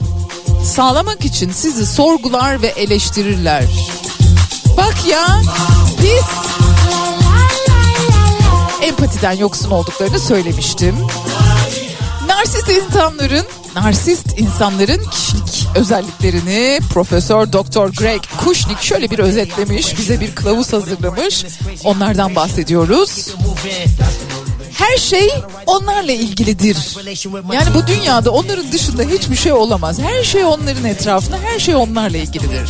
sağlamak 0.65 1.26
için 1.26 1.52
sizi 1.52 1.86
sorgular 1.86 2.62
ve 2.62 2.67
eleştirirler. 2.67 3.63
Bak 4.78 4.96
ya 5.10 5.41
biz 6.02 6.26
empatiden 8.82 9.32
yoksun 9.32 9.72
olduklarını 9.72 10.20
söylemiştim. 10.20 10.96
Narsist 12.28 12.70
insanların 12.70 13.46
narsist 13.76 14.39
insanların 14.39 15.10
kişilik 15.10 15.67
özelliklerini 15.76 16.80
Profesör 16.94 17.54
Doktor 17.54 17.94
Greg 17.94 18.22
Kushnick 18.38 18.84
şöyle 18.84 19.12
bir 19.12 19.20
özetlemiş, 19.20 19.98
bize 19.98 20.20
bir 20.20 20.36
kılavuz 20.36 20.74
hazırlamış. 20.74 21.46
Onlardan 21.84 22.36
bahsediyoruz. 22.36 23.36
Her 24.78 24.97
şey 24.97 25.30
onlarla 25.65 26.12
ilgilidir. 26.12 26.78
Yani 27.54 27.74
bu 27.76 27.88
dünyada 27.88 28.32
onların 28.32 28.71
dışında 28.71 29.04
hiçbir 29.04 29.36
şey 29.36 29.52
olamaz. 29.54 30.00
Her 30.00 30.24
şey 30.24 30.45
onların 30.45 30.86
etrafında, 30.86 31.38
her 31.43 31.60
şey 31.60 31.76
onlarla 31.76 32.17
ilgilidir. 32.17 32.69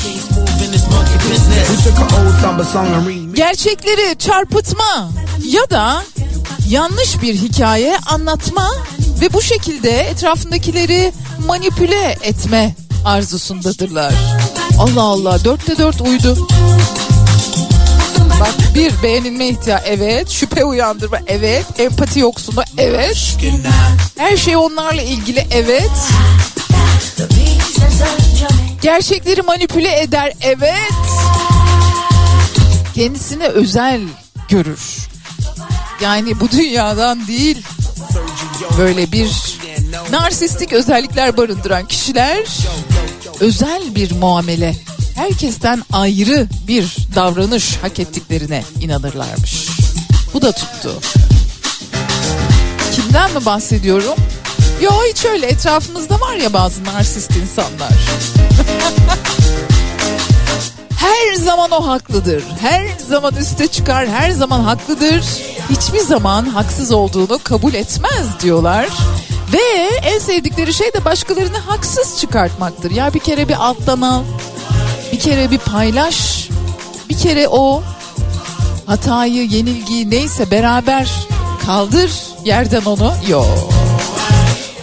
Gerçekleri 3.35 4.17
çarpıtma 4.17 5.09
ya 5.45 5.69
da 5.69 6.03
yanlış 6.69 7.21
bir 7.21 7.35
hikaye 7.35 7.97
anlatma 8.05 8.71
ve 9.21 9.33
bu 9.33 9.41
şekilde 9.41 9.91
etrafındakileri 9.99 11.13
manipüle 11.47 12.17
etme 12.21 12.75
arzusundadırlar. 13.05 14.13
Allah 14.79 15.01
Allah 15.03 15.43
dörtte 15.43 15.77
dört 15.77 16.01
uydu. 16.01 16.47
Bak. 18.41 18.75
Bir 18.75 19.03
beğenilme 19.03 19.47
ihtiyacı 19.47 19.85
evet. 19.87 20.29
Şüphe 20.29 20.65
uyandırma 20.65 21.17
evet. 21.27 21.65
Empati 21.79 22.19
yoksunu 22.19 22.63
evet. 22.77 23.37
Her 24.17 24.37
şey 24.37 24.55
onlarla 24.55 25.01
ilgili 25.01 25.47
evet. 25.51 25.91
Gerçekleri 28.81 29.41
manipüle 29.41 30.01
eder 30.01 30.33
evet. 30.41 30.91
Kendisine 32.95 33.47
özel 33.47 34.01
görür. 34.49 34.79
Yani 36.01 36.39
bu 36.39 36.51
dünyadan 36.51 37.27
değil 37.27 37.63
böyle 38.77 39.11
bir 39.11 39.59
narsistik 40.11 40.73
özellikler 40.73 41.37
barındıran 41.37 41.87
kişiler 41.87 42.47
özel 43.39 43.95
bir 43.95 44.11
muamele 44.11 44.75
herkesten 45.15 45.83
ayrı 45.91 46.47
bir 46.67 46.97
davranış 47.15 47.77
hak 47.81 47.99
ettiklerine 47.99 48.63
inanırlarmış. 48.81 49.67
Bu 50.33 50.41
da 50.41 50.51
tuttu. 50.51 50.99
Kimden 52.95 53.33
mi 53.33 53.45
bahsediyorum? 53.45 54.15
Yo 54.81 54.91
hiç 55.11 55.25
öyle 55.25 55.45
etrafımızda 55.45 56.19
var 56.19 56.35
ya 56.35 56.53
bazı 56.53 56.83
narsist 56.83 57.31
insanlar. 57.35 57.91
Her 60.97 61.33
zaman 61.33 61.71
o 61.71 61.87
haklıdır. 61.87 62.43
Her 62.61 62.87
zaman 63.09 63.35
üste 63.35 63.67
çıkar, 63.67 64.07
her 64.07 64.31
zaman 64.31 64.59
haklıdır. 64.59 65.23
Hiçbir 65.69 65.99
zaman 65.99 66.45
haksız 66.45 66.91
olduğunu 66.91 67.39
kabul 67.43 67.73
etmez 67.73 68.39
diyorlar. 68.41 68.87
Ve 69.53 69.89
en 70.03 70.19
sevdikleri 70.19 70.73
şey 70.73 70.93
de 70.93 71.05
başkalarını 71.05 71.57
haksız 71.57 72.19
çıkartmaktır. 72.19 72.91
Ya 72.91 73.13
bir 73.13 73.19
kere 73.19 73.47
bir 73.47 73.65
alttan 73.65 74.01
al, 74.01 74.23
bir 75.11 75.19
kere 75.19 75.51
bir 75.51 75.57
paylaş, 75.57 76.49
bir 77.09 77.17
kere 77.17 77.47
o 77.47 77.83
hatayı, 78.85 79.45
yenilgiyi 79.45 80.09
neyse 80.09 80.51
beraber 80.51 81.11
kaldır 81.65 82.11
yerden 82.45 82.85
onu. 82.85 83.13
Yok. 83.29 83.69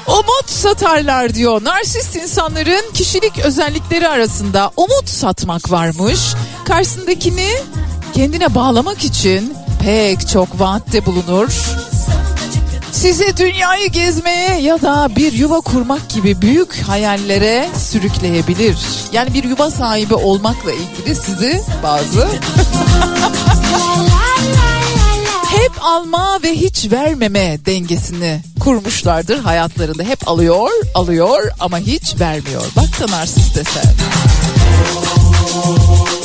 Umut 0.08 0.50
satarlar 0.50 1.34
diyor. 1.34 1.64
Narsist 1.64 2.16
insanların 2.16 2.92
kişilik 2.94 3.38
özellikleri 3.38 4.08
arasında 4.08 4.70
umut 4.76 5.08
satmak 5.08 5.70
varmış. 5.70 6.20
Karşısındakini 6.64 7.50
kendine 8.14 8.54
bağlamak 8.54 9.04
için 9.04 9.54
pek 9.84 10.28
çok 10.28 10.60
vaatte 10.60 11.06
bulunur. 11.06 11.48
Size 12.98 13.36
dünyayı 13.36 13.88
gezmeye 13.88 14.60
ya 14.60 14.82
da 14.82 15.08
bir 15.16 15.32
yuva 15.32 15.60
kurmak 15.60 16.10
gibi 16.10 16.42
büyük 16.42 16.82
hayallere 16.82 17.68
sürükleyebilir. 17.76 18.76
Yani 19.12 19.34
bir 19.34 19.44
yuva 19.44 19.70
sahibi 19.70 20.14
olmakla 20.14 20.72
ilgili 20.72 21.14
sizi 21.14 21.62
bazı 21.82 22.20
hep 25.50 25.72
alma 25.80 26.38
ve 26.42 26.52
hiç 26.52 26.90
vermeme 26.90 27.58
dengesini 27.66 28.40
kurmuşlardır 28.60 29.38
hayatlarında. 29.38 30.02
Hep 30.02 30.28
alıyor, 30.28 30.70
alıyor 30.94 31.50
ama 31.60 31.78
hiç 31.78 32.20
vermiyor. 32.20 32.64
Bak 32.76 33.00
da 33.00 33.16
narsist 33.16 33.54
desen. 33.54 33.94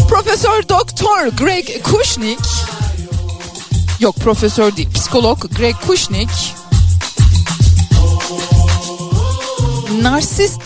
Profesör 0.10 0.70
Doktor 0.70 1.28
Greg 1.28 1.84
Kushnick 1.84 2.44
yok 4.00 4.16
profesör 4.16 4.76
değil 4.76 4.90
psikolog 4.94 5.58
Greg 5.58 5.76
Kushnick 5.88 6.32
narsist 10.02 10.62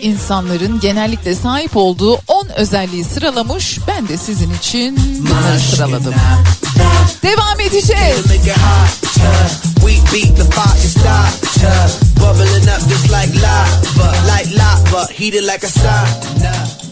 insanların 0.00 0.80
genellikle 0.80 1.34
sahip 1.34 1.76
olduğu 1.76 2.14
10 2.28 2.48
özelliği 2.56 3.04
sıralamış. 3.04 3.78
Ben 3.88 4.08
de 4.08 4.16
sizin 4.16 4.54
için 4.54 4.98
bunları 5.28 5.60
sıraladım. 5.60 6.14
Devam 7.22 7.60
edeceğiz. 7.60 8.26
make 8.26 8.50
it 8.50 8.56
hotter. 8.56 9.50
We 9.74 9.96
beat 10.12 10.36
the 10.36 10.44
fire 10.44 10.88
starter. 10.88 11.90
Bubbling 12.16 12.68
up 12.68 12.90
just 12.90 13.04
like 13.04 13.42
lava, 13.42 14.12
like 14.26 14.56
lava, 14.56 15.06
heated 15.06 15.44
like 15.44 15.66
a 15.66 15.70
sauna. 15.70 16.87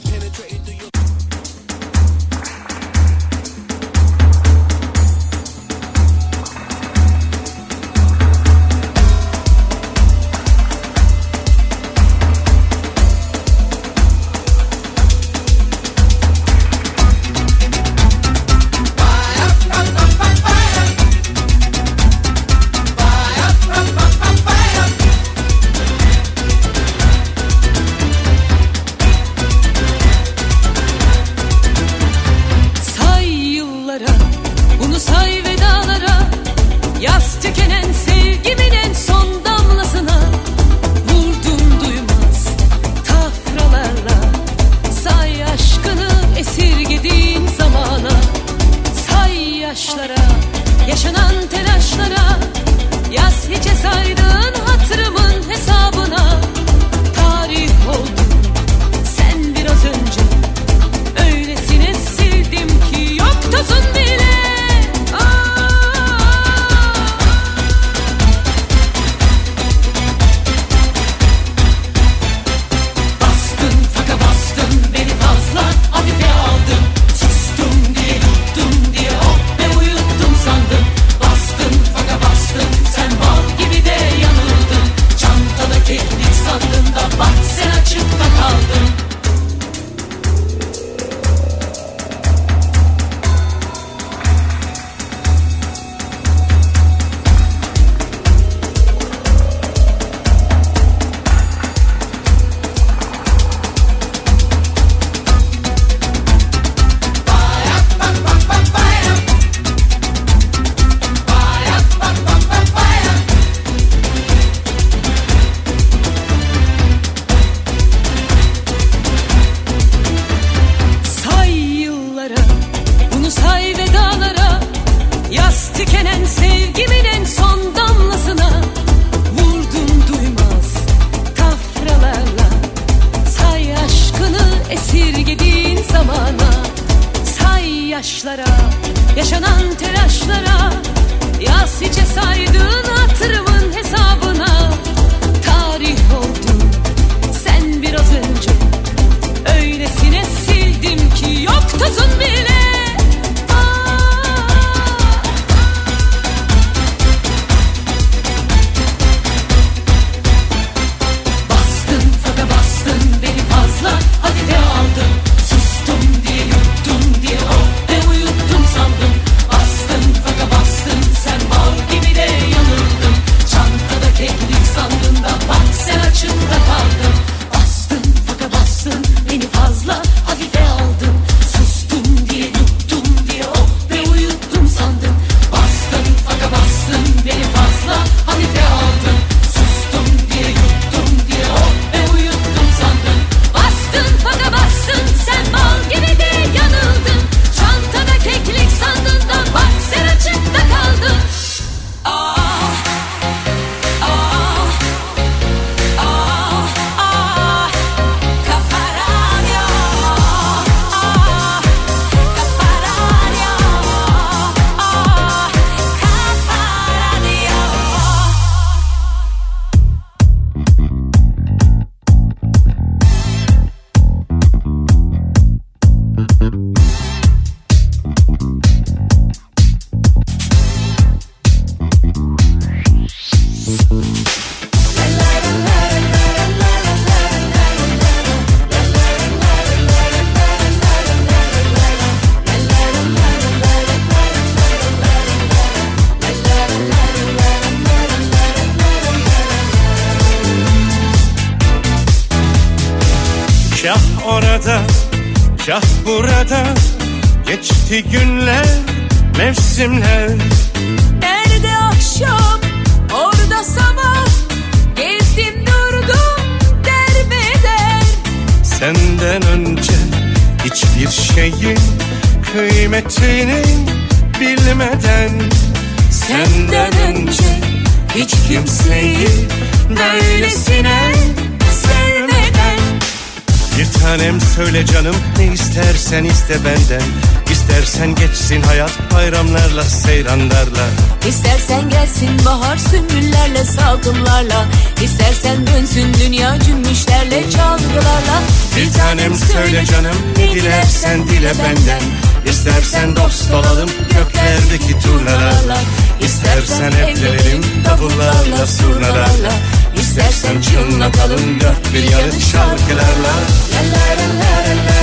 iste 286.47 286.65
benden. 286.65 287.07
İstersen 287.51 288.15
geçsin 288.15 288.63
hayat 288.63 288.93
bayramlarla 289.15 289.85
seyranlarla. 289.85 290.87
İstersen 291.29 291.91
gelsin 291.91 292.45
bahar 292.45 292.77
sümbüllerle 292.77 293.65
salgımlarla 293.65 294.65
İstersen 295.03 295.67
dönsün 295.67 296.15
dünya 296.15 296.59
cümbüşlerle 296.61 297.51
çalgılarla. 297.51 298.43
Bir 298.77 298.93
tanem 298.93 299.35
söyle 299.35 299.85
canım 299.87 300.17
ne 300.39 300.51
dilersen 300.51 301.29
dile 301.29 301.53
benden. 301.59 302.03
İstersen 302.51 303.17
dost 303.17 303.53
olalım 303.53 303.91
göklerdeki 304.11 305.01
turnalarla. 305.01 305.79
İstersen 306.21 306.93
evlenelim 306.93 307.63
davullarla 307.85 308.67
surnalarla 308.67 309.53
İstersen 310.01 310.61
çınlatalım 310.61 311.61
dört 311.61 311.95
bir 311.95 312.11
yanı 312.11 312.41
şarkılarla. 312.41 313.33
La 313.73 313.83
la 313.93 314.07
la 314.19 314.41
la 314.41 314.91
la. 314.91 314.96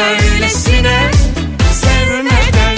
Böylesine 0.00 1.10
sevmeden. 1.72 2.76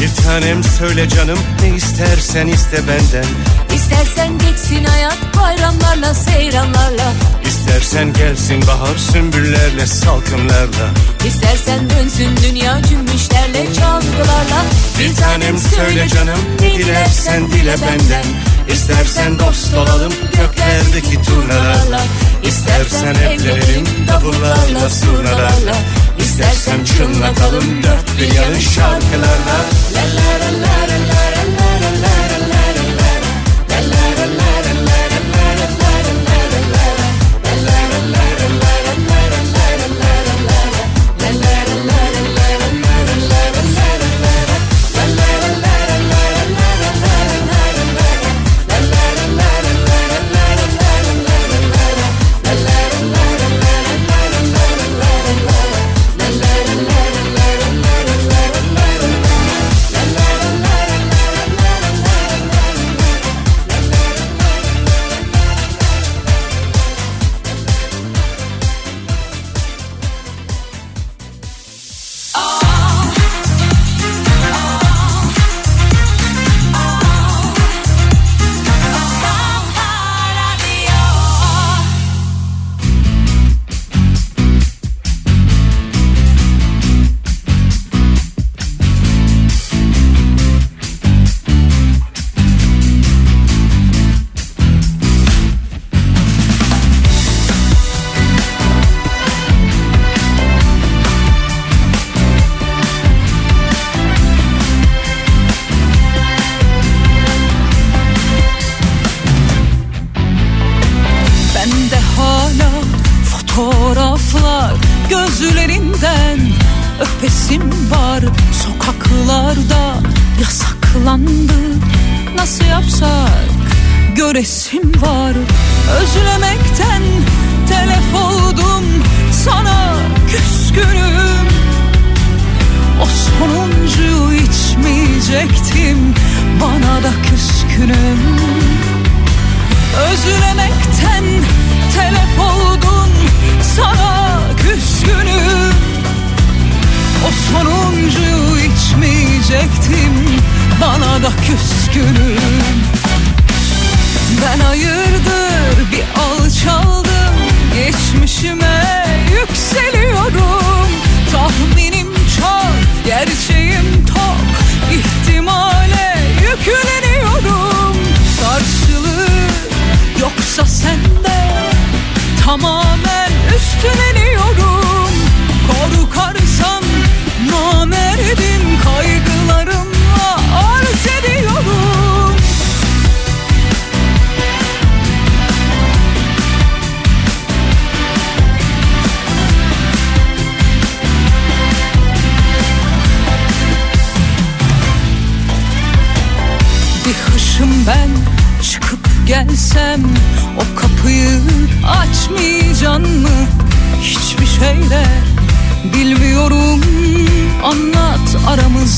Bir 0.00 0.22
tanem 0.24 0.64
söyle 0.64 1.08
canım 1.08 1.38
ne 1.62 1.76
istersen 1.76 2.46
iste 2.46 2.78
benden. 2.88 3.28
İstersen 3.74 4.38
geçsin 4.38 4.84
hayat 4.84 5.18
bayramlarla 5.36 6.14
seyranlarla. 6.14 7.12
İstersen 7.46 8.12
gelsin 8.12 8.66
bahar 8.66 8.96
sümbüllerle 8.96 9.86
salkımlarla. 9.86 10.90
İstersen 11.26 11.90
dönsün 11.90 12.36
dünya 12.36 12.82
cümbüşlerle 12.82 13.74
çalgılarla. 13.74 14.64
Bir 14.98 15.14
tanem 15.14 15.58
söyle 15.58 16.08
canım 16.08 16.38
ne 16.60 16.78
dilersen 16.78 17.52
dile 17.52 17.72
benden. 17.72 18.24
İstersen 18.72 19.38
dost 19.38 19.74
olalım 19.74 20.12
göklerdeki 20.36 21.22
turnalarla. 21.22 22.00
İstersen 22.44 23.14
evlenelim 23.14 23.86
davullarla 24.08 24.90
surnalarla 24.90 25.74
İstersen 26.18 26.84
çınlatalım 26.84 27.82
dört 27.82 28.18
bir 28.20 28.34
yanı 28.34 28.60
şarkılarla 28.60 29.58
La 29.94 30.04
la 30.16 30.30
la 30.40 30.52
la 30.62 30.68
la 30.68 30.88
la 30.88 31.08
la 31.08 31.13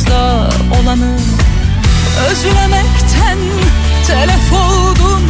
aramızda 0.06 0.48
olanı 0.80 1.16
Özlemekten 2.30 3.38
telef 4.06 4.52
oldum. 4.52 5.22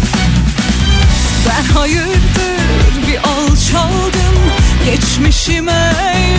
Ben 1.48 1.74
hayırdır 1.74 3.06
bir 3.06 3.18
alçaldım 3.18 4.36
Geçmişime 4.84 5.92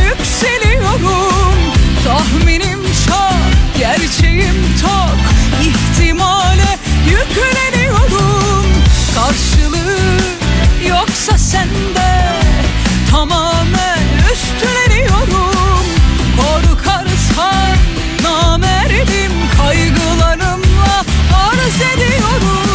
yükseliyorum. 0.06 1.54
Tahminim 2.04 2.80
çok 3.08 3.80
gerçeğim 3.80 4.56
tok 4.82 5.18
ihtimale 5.62 6.78
yükleniyorum 7.06 8.43
Karşılığı 9.16 10.18
yoksa 10.88 11.38
sende 11.38 12.40
Tamamen 13.12 14.00
üstleniyorum 14.34 15.86
Korkarsan 16.38 17.78
namerdim 18.24 19.32
Kaygılarımla 19.58 21.06
arz 21.34 21.82
ediyorum 21.94 22.73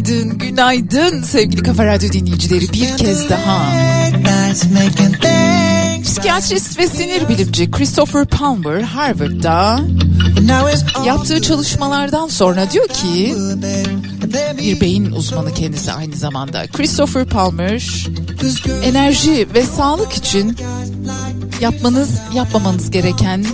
Günaydın, 0.00 0.38
günaydın, 0.38 1.22
sevgili 1.22 1.62
Kafa 1.62 1.86
Radyo 1.86 2.12
dinleyicileri 2.12 2.72
bir 2.72 2.96
kez 2.96 3.28
daha. 3.28 3.72
Psikiyatrist 6.04 6.78
ve 6.78 6.88
sinir 6.88 7.28
bilimci 7.28 7.70
Christopher 7.70 8.24
Palmer 8.24 8.80
Harvard'da 8.80 9.80
yaptığı 11.06 11.42
çalışmalardan 11.42 12.28
sonra 12.28 12.70
diyor 12.70 12.88
ki 12.88 13.34
bir 14.58 14.80
beyin 14.80 15.10
uzmanı 15.10 15.54
kendisi 15.54 15.92
aynı 15.92 16.16
zamanda. 16.16 16.66
Christopher 16.66 17.24
Palmer 17.24 18.06
enerji 18.84 19.48
ve 19.54 19.62
sağlık 19.62 20.12
için 20.12 20.56
yapmanız 21.60 22.10
yapmamanız 22.34 22.90
gereken 22.90 23.44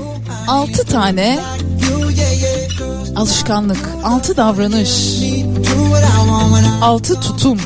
6 0.49 0.85
tane 0.85 1.39
alışkanlık, 3.17 3.89
6 4.05 4.37
davranış, 4.37 5.16
6 6.83 7.21
tutum. 7.21 7.59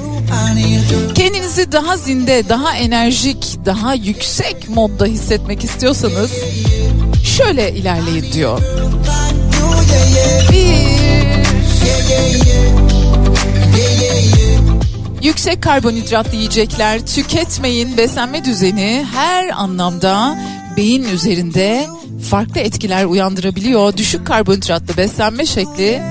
Kendinizi 1.15 1.73
daha 1.73 1.97
zinde, 1.97 2.49
daha 2.49 2.77
enerjik, 2.77 3.59
daha 3.65 3.95
yüksek 3.95 4.69
modda 4.69 5.07
hissetmek 5.07 5.65
istiyorsanız 5.65 6.31
şöyle 7.25 7.73
ilerleyin 7.73 8.33
diyor. 8.33 8.61
Yüksek 15.23 15.63
karbonhidratlı 15.63 16.37
yiyecekler 16.37 17.07
tüketmeyin. 17.07 17.97
Beslenme 17.97 18.45
düzeni 18.45 19.07
her 19.15 19.49
anlamda 19.49 20.39
beyin 20.77 21.03
üzerinde 21.05 21.87
farklı 22.31 22.61
etkiler 22.61 23.05
uyandırabiliyor. 23.05 23.97
Düşük 23.97 24.27
karbonhidratlı 24.27 24.97
beslenme 24.97 25.47
şekli 25.47 26.03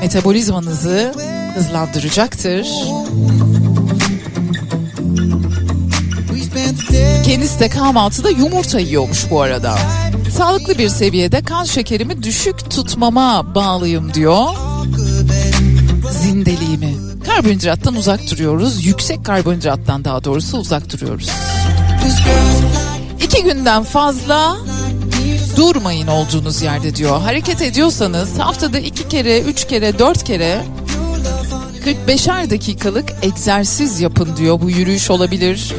metabolizmanızı 0.00 1.14
hızlandıracaktır. 1.56 2.66
Kendisi 7.24 7.60
de 7.60 7.68
kahvaltıda 7.68 8.30
yumurta 8.30 8.80
yiyormuş 8.80 9.30
bu 9.30 9.40
arada. 9.40 9.78
Sağlıklı 10.36 10.78
bir 10.78 10.88
seviyede 10.88 11.42
kan 11.42 11.64
şekerimi 11.64 12.22
düşük 12.22 12.70
tutmama 12.70 13.54
bağlıyım 13.54 14.14
diyor. 14.14 14.44
Zindeliğimi. 16.22 16.94
Karbonhidrattan 17.26 17.94
uzak 17.94 18.30
duruyoruz. 18.30 18.86
Yüksek 18.86 19.24
karbonhidrattan 19.24 20.04
daha 20.04 20.24
doğrusu 20.24 20.58
uzak 20.58 20.92
duruyoruz. 20.92 21.30
İki 23.22 23.42
günden 23.42 23.82
fazla 23.82 24.56
durmayın 25.56 26.06
olduğunuz 26.06 26.62
yerde 26.62 26.94
diyor. 26.94 27.20
Hareket 27.20 27.62
ediyorsanız 27.62 28.38
haftada 28.38 28.78
iki 28.78 29.08
kere, 29.08 29.40
üç 29.40 29.66
kere, 29.66 29.98
dört 29.98 30.24
kere 30.24 30.62
45'er 31.86 32.50
dakikalık 32.50 33.12
egzersiz 33.22 34.00
yapın 34.00 34.36
diyor. 34.36 34.60
Bu 34.60 34.70
yürüyüş 34.70 35.10
olabilir, 35.10 35.74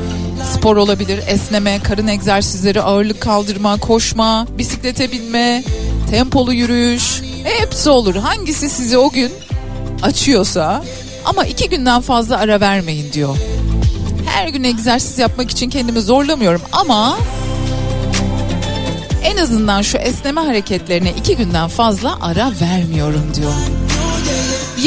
spor 0.54 0.78
olabilir, 0.78 1.20
esneme, 1.28 1.80
karın 1.84 2.08
egzersizleri, 2.08 2.82
ağırlık 2.82 3.22
kaldırma, 3.22 3.78
koşma, 3.78 4.48
bisiklete 4.58 5.12
binme, 5.12 5.64
tempolu 6.12 6.54
yürüyüş. 6.54 7.22
Hepsi 7.44 7.90
olur. 7.90 8.16
Hangisi 8.16 8.70
sizi 8.70 8.98
o 8.98 9.10
gün 9.10 9.32
açıyorsa 10.02 10.84
ama 11.26 11.46
iki 11.46 11.70
günden 11.70 12.02
fazla 12.02 12.38
ara 12.38 12.62
vermeyin 12.62 13.14
diyor. 13.14 13.38
Her 14.26 14.48
gün 14.48 14.64
egzersiz 14.64 15.20
yapmak 15.20 15.52
için 15.52 15.70
kendimi 15.70 16.02
zorlamıyorum 16.02 16.62
ama 16.72 17.18
en 19.24 19.38
azından 19.38 19.82
şu 19.82 19.98
esneme 19.98 20.42
hareketlerine 20.42 21.12
iki 21.12 21.38
günden 21.38 21.68
fazla 21.68 22.18
ara 22.22 22.52
vermiyorum 22.62 23.32
diyor. 23.36 23.54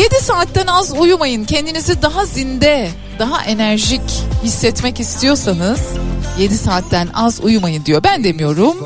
7 0.01 0.15
saatten 0.23 0.67
az 0.67 0.93
uyumayın. 0.99 1.45
Kendinizi 1.45 2.03
daha 2.03 2.25
zinde, 2.25 2.91
daha 3.19 3.45
enerjik 3.45 4.01
hissetmek 4.45 5.01
istiyorsanız 5.01 5.81
7 6.39 6.59
saatten 6.59 7.09
az 7.15 7.41
uyumayın 7.41 7.85
diyor. 7.85 8.03
Ben 8.05 8.25
demiyorum. 8.25 8.77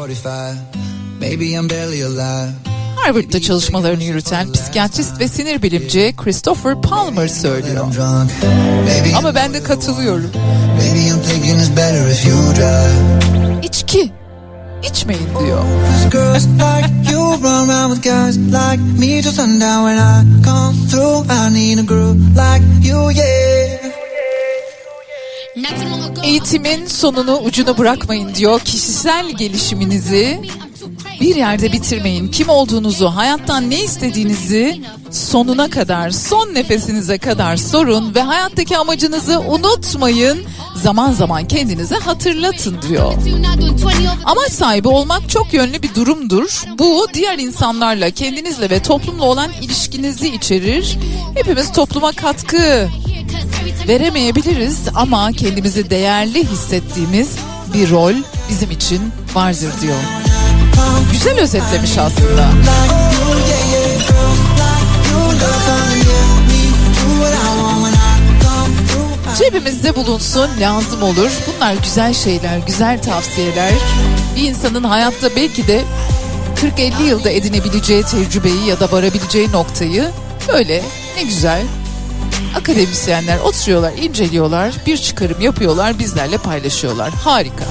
Harvard'da 2.96 3.40
çalışmalarını 3.40 4.02
yürüten 4.02 4.52
psikiyatrist 4.52 5.20
ve 5.20 5.28
sinir 5.28 5.62
bilimci 5.62 6.14
Christopher 6.16 6.82
Palmer 6.82 7.28
söylüyor. 7.28 7.86
Ama 9.16 9.34
ben 9.34 9.54
de 9.54 9.62
katılıyorum. 9.62 10.30
İçki 13.62 14.12
içmeyin 14.90 15.28
diyor. 15.40 15.64
Cause 16.02 16.08
girls 16.10 16.46
like 16.46 17.12
you 17.12 17.20
run 17.42 17.68
around 17.68 17.94
with 17.94 18.02
guys 18.04 18.36
like 18.38 18.82
me 18.98 19.22
till 19.22 19.32
sundown 19.32 19.84
when 19.86 19.98
I 19.98 20.44
come 20.44 20.88
through. 20.90 21.30
I 21.30 21.54
need 21.54 21.78
a 21.78 21.82
girl 21.82 22.14
like 22.14 22.88
you, 22.88 23.10
yeah. 23.10 23.84
Eğitimin 26.24 26.86
sonunu 26.86 27.38
ucuna 27.38 27.78
bırakmayın 27.78 28.34
diyor. 28.34 28.60
Kişisel 28.60 29.30
gelişiminizi 29.30 30.40
bir 31.24 31.34
yerde 31.34 31.72
bitirmeyin. 31.72 32.28
Kim 32.28 32.48
olduğunuzu, 32.48 33.06
hayattan 33.06 33.70
ne 33.70 33.80
istediğinizi 33.80 34.82
sonuna 35.10 35.70
kadar, 35.70 36.10
son 36.10 36.54
nefesinize 36.54 37.18
kadar 37.18 37.56
sorun 37.56 38.14
ve 38.14 38.20
hayattaki 38.20 38.78
amacınızı 38.78 39.40
unutmayın. 39.40 40.44
Zaman 40.82 41.12
zaman 41.12 41.48
kendinize 41.48 41.94
hatırlatın 41.94 42.76
diyor. 42.88 43.12
Amaç 44.24 44.50
sahibi 44.50 44.88
olmak 44.88 45.30
çok 45.30 45.54
yönlü 45.54 45.82
bir 45.82 45.94
durumdur. 45.94 46.62
Bu 46.78 47.06
diğer 47.14 47.38
insanlarla, 47.38 48.10
kendinizle 48.10 48.70
ve 48.70 48.82
toplumla 48.82 49.24
olan 49.24 49.50
ilişkinizi 49.62 50.28
içerir. 50.28 50.98
Hepimiz 51.34 51.72
topluma 51.72 52.12
katkı 52.12 52.88
veremeyebiliriz 53.88 54.78
ama 54.94 55.32
kendimizi 55.32 55.90
değerli 55.90 56.46
hissettiğimiz 56.46 57.36
bir 57.74 57.90
rol 57.90 58.14
bizim 58.50 58.70
için 58.70 59.00
vardır 59.34 59.72
diyor. 59.82 60.33
Güzel 61.12 61.40
özetlemiş 61.40 61.98
aslında. 61.98 62.48
Cebimizde 69.38 69.96
bulunsun 69.96 70.50
lazım 70.60 71.02
olur. 71.02 71.30
Bunlar 71.46 71.74
güzel 71.74 72.14
şeyler, 72.14 72.58
güzel 72.58 73.02
tavsiyeler. 73.02 73.72
Bir 74.36 74.42
insanın 74.42 74.84
hayatta 74.84 75.36
belki 75.36 75.66
de 75.66 75.84
40-50 76.56 77.02
yılda 77.02 77.30
edinebileceği 77.30 78.02
tecrübeyi 78.02 78.66
ya 78.66 78.80
da 78.80 78.92
varabileceği 78.92 79.52
noktayı 79.52 80.10
böyle 80.52 80.82
ne 81.16 81.22
güzel 81.22 81.62
akademisyenler 82.56 83.38
oturuyorlar, 83.38 83.92
inceliyorlar, 83.92 84.74
bir 84.86 84.96
çıkarım 84.96 85.40
yapıyorlar, 85.40 85.98
bizlerle 85.98 86.38
paylaşıyorlar. 86.38 87.10
Harika. 87.10 87.64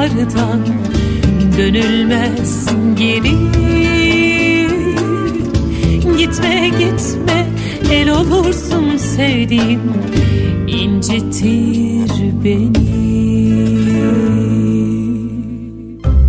Yollardan 0.00 0.66
dönülmez 1.58 2.66
geri 2.98 3.36
Gitme 6.18 6.68
gitme 6.68 7.46
el 7.92 8.10
olursun 8.10 8.96
sevdiğim 8.96 9.92
incitir 10.68 12.10
beni 12.44 12.90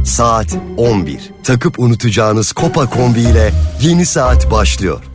Saat 0.05 0.57
11. 0.77 1.31
Takıp 1.43 1.79
unutacağınız 1.79 2.51
Kopa 2.51 2.89
kombi 2.89 3.19
ile 3.19 3.53
yeni 3.81 4.05
saat 4.05 4.51
başlıyor. 4.51 5.10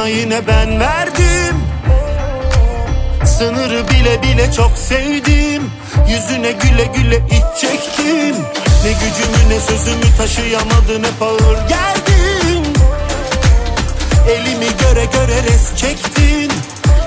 Sana 0.00 0.08
yine 0.08 0.46
ben 0.46 0.80
verdim. 0.80 1.56
Sınırı 3.24 3.88
bile 3.88 4.22
bile 4.22 4.52
çok 4.52 4.78
sevdim. 4.78 5.70
Yüzüne 6.08 6.52
güle 6.52 6.84
güle 6.84 7.16
iç 7.16 7.60
çektim. 7.60 8.36
Ne 8.84 8.92
gücümü 8.92 9.48
ne 9.48 9.60
sözümü 9.60 10.16
taşıyamadın 10.18 11.04
hep 11.04 11.22
ağır 11.22 11.68
geldin. 11.68 12.66
Elimi 14.28 14.66
göre 14.66 15.04
göre 15.04 15.42
res 15.42 15.76
çektin. 15.76 16.52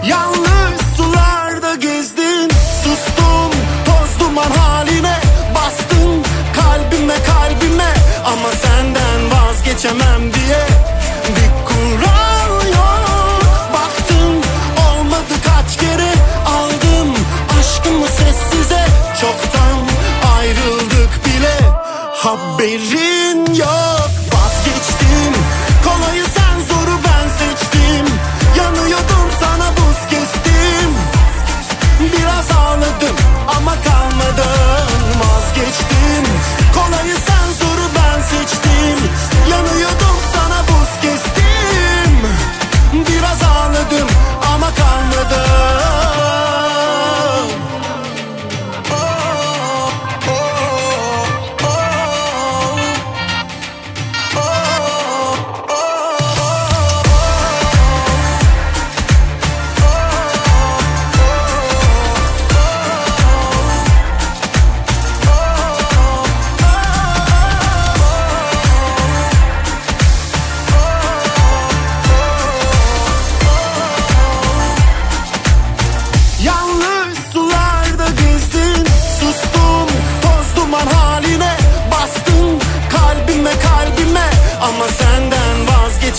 Yalnız 0.06 0.82
sularda 0.98 1.76
gezdin. 1.76 2.52
Sustum 2.84 3.52
toz 3.86 4.20
duman 4.20 4.52
haline 4.52 5.18
Bastın. 5.56 6.24
Kalbime 6.56 7.16
kalbime 7.24 7.94
Ama 8.26 8.50
senden 8.52 9.32
vazgeçemem 9.32 10.34
diye 10.34 10.68
Bir 11.30 11.66
kural 11.66 12.53
Haberin 22.24 23.46
yok. 23.56 24.12
Vazgeçtim. 24.34 25.34
Kolayı 25.84 26.24
sen 26.24 26.60
zoru 26.60 26.98
ben 27.06 27.28
seçtim. 27.28 28.06
Yanıyordum 28.58 29.30
sana 29.40 29.72
buz 29.72 30.10
kestim. 30.10 30.90
Biraz 32.00 32.52
ağladım 32.52 33.16
ama 33.58 33.72
kalmadım. 33.72 35.20
Vazgeçtim. 35.20 36.24
Kolayı 36.76 37.16
sen 37.28 37.66
zoru 37.66 37.86
ben 37.96 38.22
seçtim. 38.22 39.10
Yanıyordum 39.52 40.13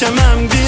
geçemem 0.04 0.50
diye 0.50 0.63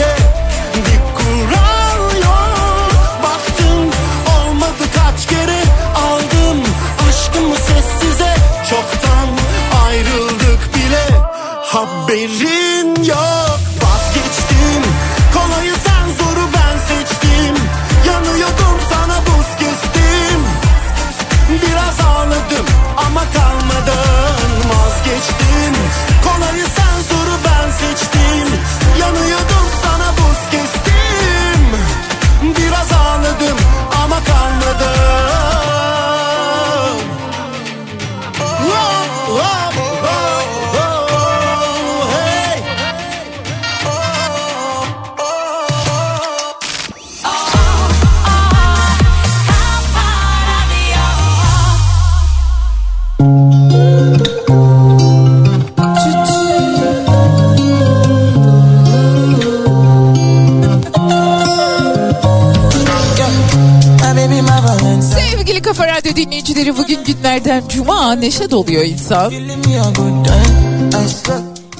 günlerden 67.37 67.69
cuma 67.69 68.13
neşe 68.13 68.51
doluyor 68.51 68.85
insan. 68.85 69.33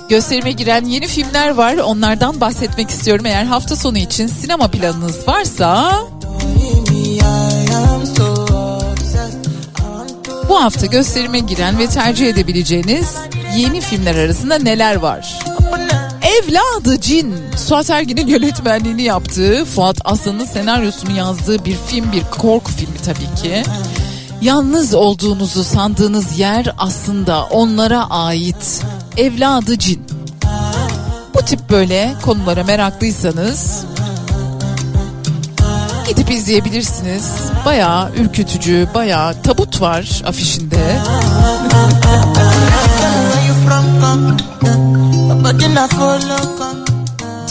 Gösterime 0.09 0.53
giren 0.53 0.85
yeni 0.85 1.07
filmler 1.07 1.51
var 1.51 1.77
onlardan 1.77 2.41
bahsetmek 2.41 2.91
istiyorum. 2.91 3.27
Eğer 3.27 3.45
hafta 3.45 3.77
sonu 3.77 3.99
için 3.99 4.27
sinema 4.27 4.69
planınız 4.69 5.29
varsa 5.29 5.93
bu 10.49 10.63
hafta 10.63 10.87
gösterime 10.87 11.39
giren 11.39 11.79
ve 11.79 11.87
tercih 11.87 12.29
edebileceğiniz 12.29 13.15
yeni 13.57 13.81
filmler 13.81 14.15
arasında 14.15 14.59
neler 14.59 14.97
var? 14.97 15.39
Evladı 16.23 17.01
Cin, 17.01 17.35
Suat 17.57 17.91
Ergin'in 17.91 18.27
yönetmenliğini 18.27 19.03
yaptığı, 19.03 19.65
Fuat 19.65 19.97
Aslan'ın 20.05 20.45
senaryosunu 20.45 21.17
yazdığı 21.17 21.65
bir 21.65 21.77
film, 21.87 22.13
bir 22.13 22.23
korku 22.39 22.73
filmi 22.73 22.99
tabii 23.05 23.43
ki. 23.43 23.63
Yalnız 24.41 24.95
olduğunuzu 24.95 25.65
sandığınız 25.65 26.39
yer 26.39 26.75
aslında 26.79 27.45
onlara 27.45 28.11
ait. 28.11 28.83
Evladı 29.17 29.79
Cin. 29.79 30.07
Bu 31.35 31.43
tip 31.43 31.71
böyle 31.71 32.15
konulara 32.23 32.65
meraklıysanız 32.65 33.85
gidip 36.09 36.31
izleyebilirsiniz. 36.31 37.33
Bayağı 37.67 38.13
ürkütücü, 38.13 38.89
bayağı 38.95 39.43
tabut 39.43 39.81
var 39.81 40.23
afişinde. 40.27 40.99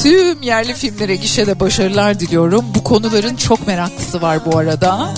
Tüm 0.03 0.41
yerli 0.41 0.73
filmlere 0.73 1.15
gişede 1.15 1.59
başarılar 1.59 2.19
diliyorum. 2.19 2.65
Bu 2.75 2.83
konuların 2.83 3.35
çok 3.35 3.67
meraklısı 3.67 4.21
var 4.21 4.39
bu 4.45 4.57
arada. 4.57 5.09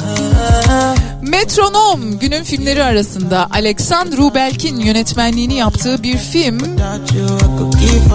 Metronom 1.27 2.19
günün 2.19 2.43
filmleri 2.43 2.83
arasında 2.83 3.47
Alexandre 3.51 4.17
Rubelk'in 4.17 4.79
yönetmenliğini 4.79 5.53
yaptığı 5.53 6.03
bir 6.03 6.17
film. 6.17 6.59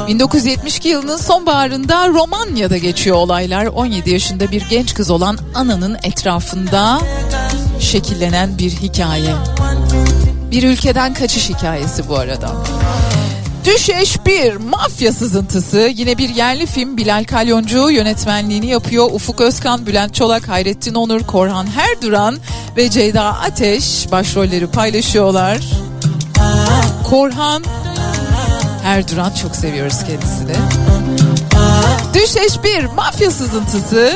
1972 0.09 0.89
yılının 0.89 1.17
sonbaharında 1.17 2.09
Romanya'da 2.09 2.77
geçiyor 2.77 3.17
olaylar. 3.17 3.67
17 3.67 4.11
yaşında 4.11 4.51
bir 4.51 4.69
genç 4.71 4.95
kız 4.95 5.11
olan 5.11 5.39
Ana'nın 5.55 5.99
etrafında 6.03 7.01
şekillenen 7.81 8.59
bir 8.59 8.71
hikaye. 8.71 9.35
Bir 10.51 10.63
ülkeden 10.63 11.15
kaçış 11.15 11.51
hikayesi 11.51 12.09
bu 12.09 12.17
arada. 12.17 12.51
Düşeş 13.65 14.27
1 14.27 14.57
mafya 14.57 15.13
sızıntısı 15.13 15.93
yine 15.95 16.19
bir 16.19 16.29
yerli 16.29 16.67
film 16.67 16.97
Bilal 16.97 17.25
Kalyoncu 17.25 17.91
yönetmenliğini 17.91 18.67
yapıyor. 18.67 19.11
Ufuk 19.13 19.41
Özkan, 19.41 19.87
Bülent 19.87 20.15
Çolak, 20.15 20.49
Hayrettin 20.49 20.95
Onur, 20.95 21.21
Korhan 21.21 21.67
Herduran 21.67 22.39
ve 22.77 22.91
Ceyda 22.91 23.23
Ateş 23.23 24.07
başrolleri 24.13 24.67
paylaşıyorlar. 24.67 25.59
Korhan 27.11 27.65
Herduran 28.83 29.33
çok 29.43 29.57
seviyoruz 29.57 29.97
kendisini. 30.07 30.57
Düşeş 32.15 32.65
1 32.65 32.85
mafya 32.85 33.31
sızıntısı 33.31 34.13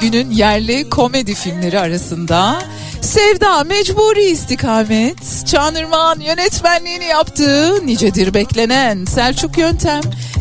günün 0.00 0.30
yerli 0.30 0.90
komedi 0.90 1.34
filmleri 1.34 1.80
arasında 1.80 2.62
Sevda 3.06 3.64
Mecburi 3.64 4.24
İstikamet 4.24 5.46
Çağınırmağan 5.46 6.20
yönetmenliğini 6.20 7.04
yaptığı 7.04 7.86
nicedir 7.86 8.34
beklenen 8.34 9.04
Selçuk 9.04 9.58
Yöntem 9.58 10.00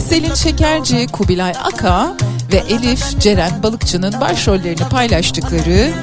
Selin 0.09 0.33
Şekerci 0.33 1.07
Kubilay 1.07 1.53
Aka 1.63 2.17
ve 2.51 2.57
Elif 2.57 3.19
Ceren 3.19 3.63
Balıkçı'nın 3.63 4.21
başrollerini 4.21 4.89
paylaştıkları 4.89 5.93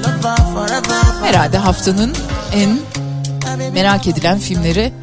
herhalde 1.23 1.57
haftanın 1.57 2.13
en 2.53 2.79
merak 3.73 4.07
edilen 4.07 4.39
filmleri 4.39 4.93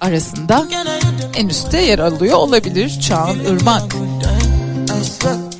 arasında 0.00 0.66
en 1.36 1.48
üstte 1.48 1.82
yer 1.82 1.98
alıyor 1.98 2.36
olabilir 2.36 3.00
Çağın 3.00 3.40
Irmak. 3.40 3.94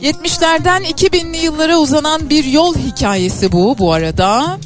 70'lerden 0.03 0.83
2000'li 0.83 1.37
yıllara 1.37 1.79
uzanan 1.79 2.31
bir 2.31 2.45
yol 2.45 2.75
hikayesi 2.75 3.53
bu 3.53 3.79
bu 3.79 3.93
arada. 3.93 4.59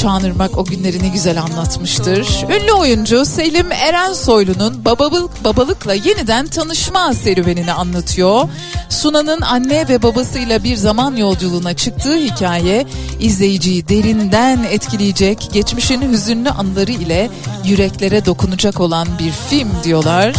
Çağınırmak 0.00 0.58
o 0.58 0.64
günleri 0.64 1.02
ne 1.02 1.08
güzel 1.08 1.42
anlatmıştır. 1.42 2.44
Ünlü 2.50 2.72
oyuncu 2.72 3.24
Selim 3.24 3.72
Erensoylu'nun 3.72 4.84
babalık, 4.84 5.44
babalıkla 5.44 5.94
yeniden 5.94 6.46
tanışma 6.46 7.14
serüvenini 7.14 7.72
anlatıyor. 7.72 8.48
Sunan'ın 8.88 9.40
anne 9.40 9.88
ve 9.88 10.02
babasıyla 10.02 10.64
bir 10.64 10.76
zaman 10.76 11.16
yolculuğuna 11.16 11.74
çıktığı 11.74 12.16
hikaye 12.16 12.86
izleyiciyi 13.20 13.88
derinden 13.88 14.66
etkileyecek, 14.70 15.48
geçmişin 15.52 16.12
hüzünlü 16.12 16.50
anıları 16.50 16.92
ile 16.92 17.30
yüreklere 17.64 18.24
dokunacak 18.26 18.80
olan 18.80 19.08
bir 19.18 19.32
film 19.32 19.68
diyorlar. 19.84 20.34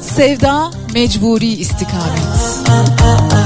Sevda 0.00 0.70
Mecburi 0.94 1.48
İstikamet. 1.48 3.37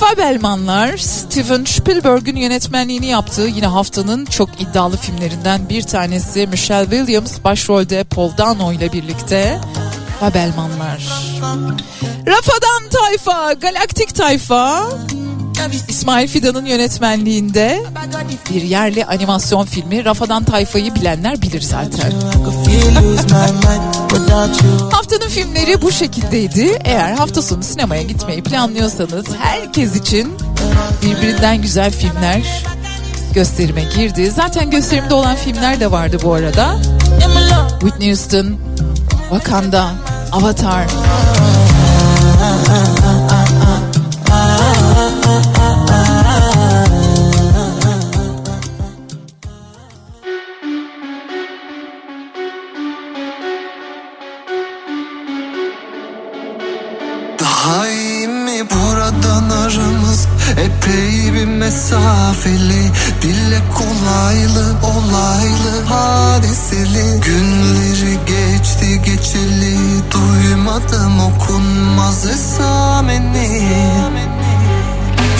Fabelmanlar 0.00 0.96
Steven 0.96 1.64
Spielberg'ün 1.64 2.36
yönetmenliğini 2.36 3.06
yaptığı 3.06 3.42
yine 3.42 3.66
haftanın 3.66 4.24
çok 4.24 4.60
iddialı 4.60 4.96
filmlerinden 4.96 5.68
bir 5.68 5.82
tanesi 5.82 6.46
Michelle 6.46 6.90
Williams 6.90 7.44
başrolde 7.44 8.04
Paul 8.04 8.36
Dano 8.38 8.72
ile 8.72 8.92
birlikte 8.92 9.60
Fabelmanlar. 10.20 11.08
Rafadan 12.26 12.88
Tayfa, 12.90 13.52
Galaktik 13.52 14.14
Tayfa 14.14 14.88
İsmail 15.88 16.28
Fidan'ın 16.28 16.64
yönetmenliğinde 16.64 17.82
bir 18.50 18.62
yerli 18.62 19.04
animasyon 19.04 19.66
filmi. 19.66 20.04
Rafadan 20.04 20.44
Tayfa'yı 20.44 20.94
bilenler 20.94 21.42
bilir 21.42 21.60
zaten. 21.60 22.12
Haftanın 24.92 25.28
filmleri 25.28 25.82
bu 25.82 25.92
şekildeydi. 25.92 26.78
Eğer 26.84 27.12
hafta 27.12 27.42
sonu 27.42 27.62
sinemaya 27.62 28.02
gitmeyi 28.02 28.42
planlıyorsanız 28.42 29.26
herkes 29.38 29.96
için 29.96 30.34
birbirinden 31.02 31.62
güzel 31.62 31.90
filmler 31.90 32.64
gösterime 33.34 33.82
girdi. 33.96 34.30
Zaten 34.30 34.70
gösterimde 34.70 35.14
olan 35.14 35.36
filmler 35.36 35.80
de 35.80 35.90
vardı 35.90 36.18
bu 36.22 36.34
arada. 36.34 36.76
Whitney 37.80 38.08
Houston, 38.08 38.56
Wakanda, 39.30 39.90
Avatar. 40.32 40.86
Epey 60.60 61.34
bir 61.34 61.44
mesafeli 61.44 62.90
Dille 63.22 63.60
kolaylı 63.74 64.76
olaylı 64.82 65.84
hadiseli. 65.84 67.20
Günleri 67.20 68.18
geçti 68.26 69.02
geçeli 69.04 69.76
Duymadım 70.10 71.20
okunmaz 71.20 72.26
esameni. 72.26 73.68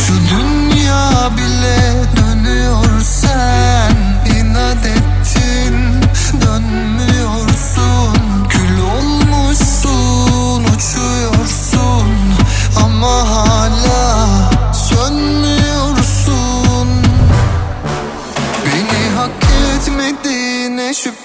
Şu 0.06 0.14
dünya 0.34 1.30
bile 1.36 1.94
dönüyor 2.16 3.00
sen 3.02 3.94
inat 4.34 4.86
ettin 4.86 5.74
dönmüyorsun. 6.40 8.14
Kül 8.48 8.78
olmuşsun 8.80 10.64
uçuyorsun 10.64 12.08
ama 12.76 13.28
hala 13.30 13.79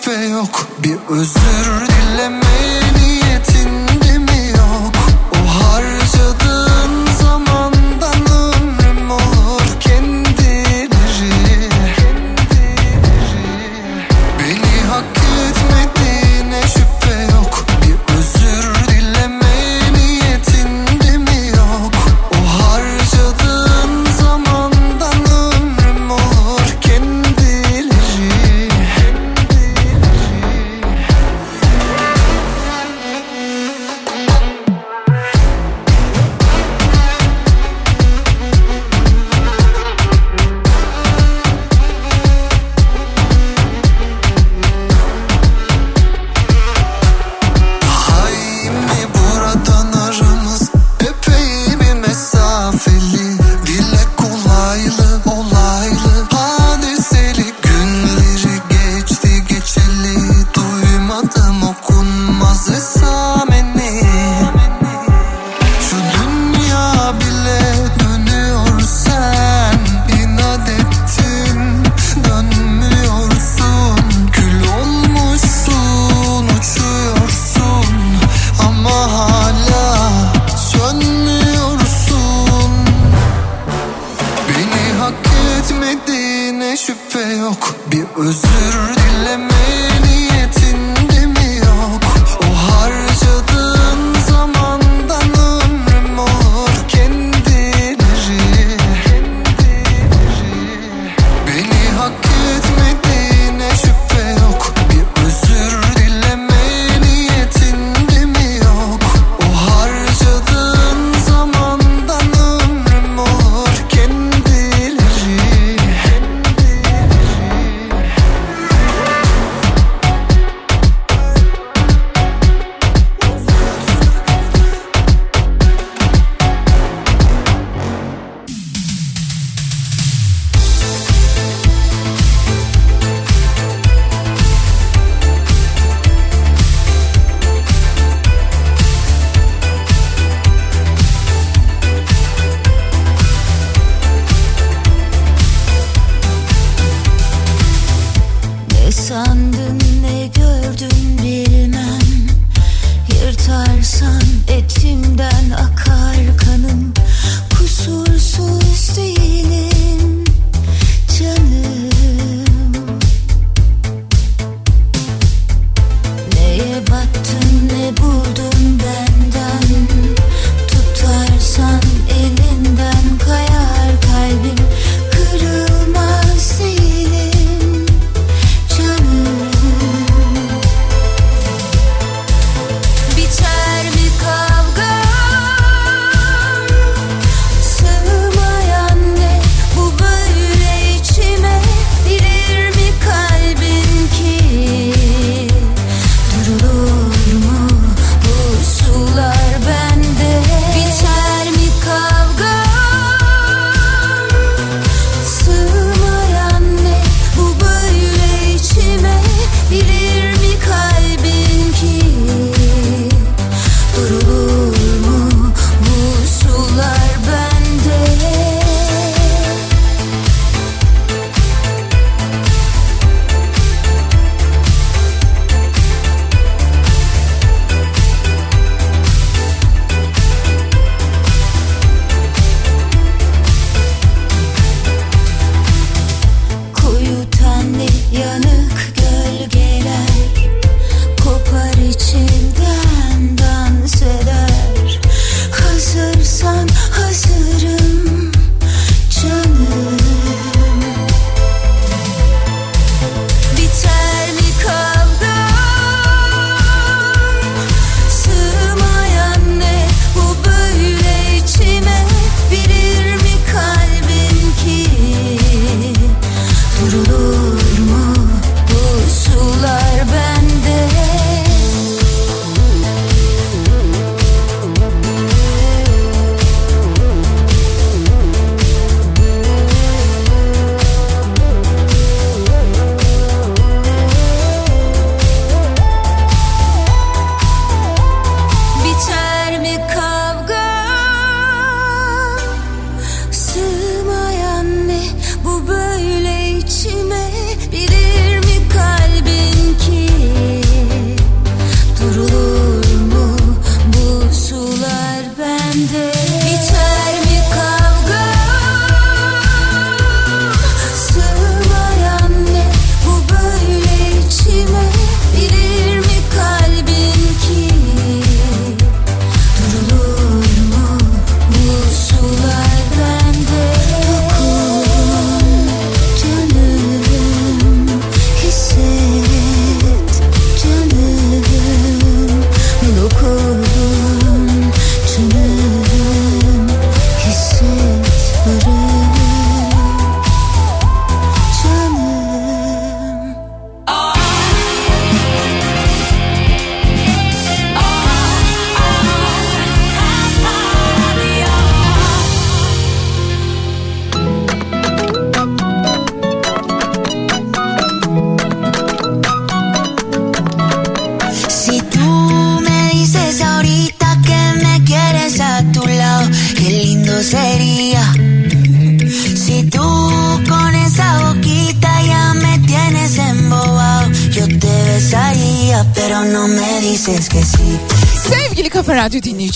ve 0.07 0.25
yok. 0.25 0.67
Bir 0.79 0.97
özür 1.09 1.87
dileme 1.87 2.41
niyetin 2.97 3.94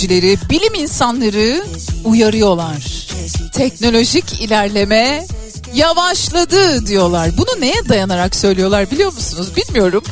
Dinleyicileri, 0.09 0.49
bilim 0.49 0.73
insanları 0.73 1.63
uyarıyorlar. 2.05 3.07
Teknolojik 3.53 4.41
ilerleme 4.41 5.25
yavaşladı 5.73 6.87
diyorlar. 6.87 7.29
Bunu 7.37 7.61
neye 7.61 7.89
dayanarak 7.89 8.35
söylüyorlar 8.35 8.91
biliyor 8.91 9.13
musunuz? 9.13 9.47
Bilmiyorum. 9.57 10.03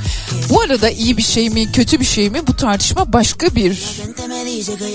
Bu 0.50 0.62
arada 0.62 0.90
iyi 0.90 1.18
bir 1.18 1.24
şey 1.24 1.50
mi, 1.50 1.72
kötü 1.72 2.00
bir 2.00 2.06
şey 2.06 2.30
mi 2.30 2.48
bu 2.48 2.56
tartışma 2.56 3.14
başka 3.14 3.56
bir 3.56 3.84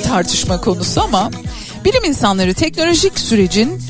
tartışma 0.03 0.61
konusu 0.61 1.01
ama 1.01 1.31
bilim 1.85 2.05
insanları 2.05 2.55
teknolojik 2.55 3.19
sürecin 3.19 3.82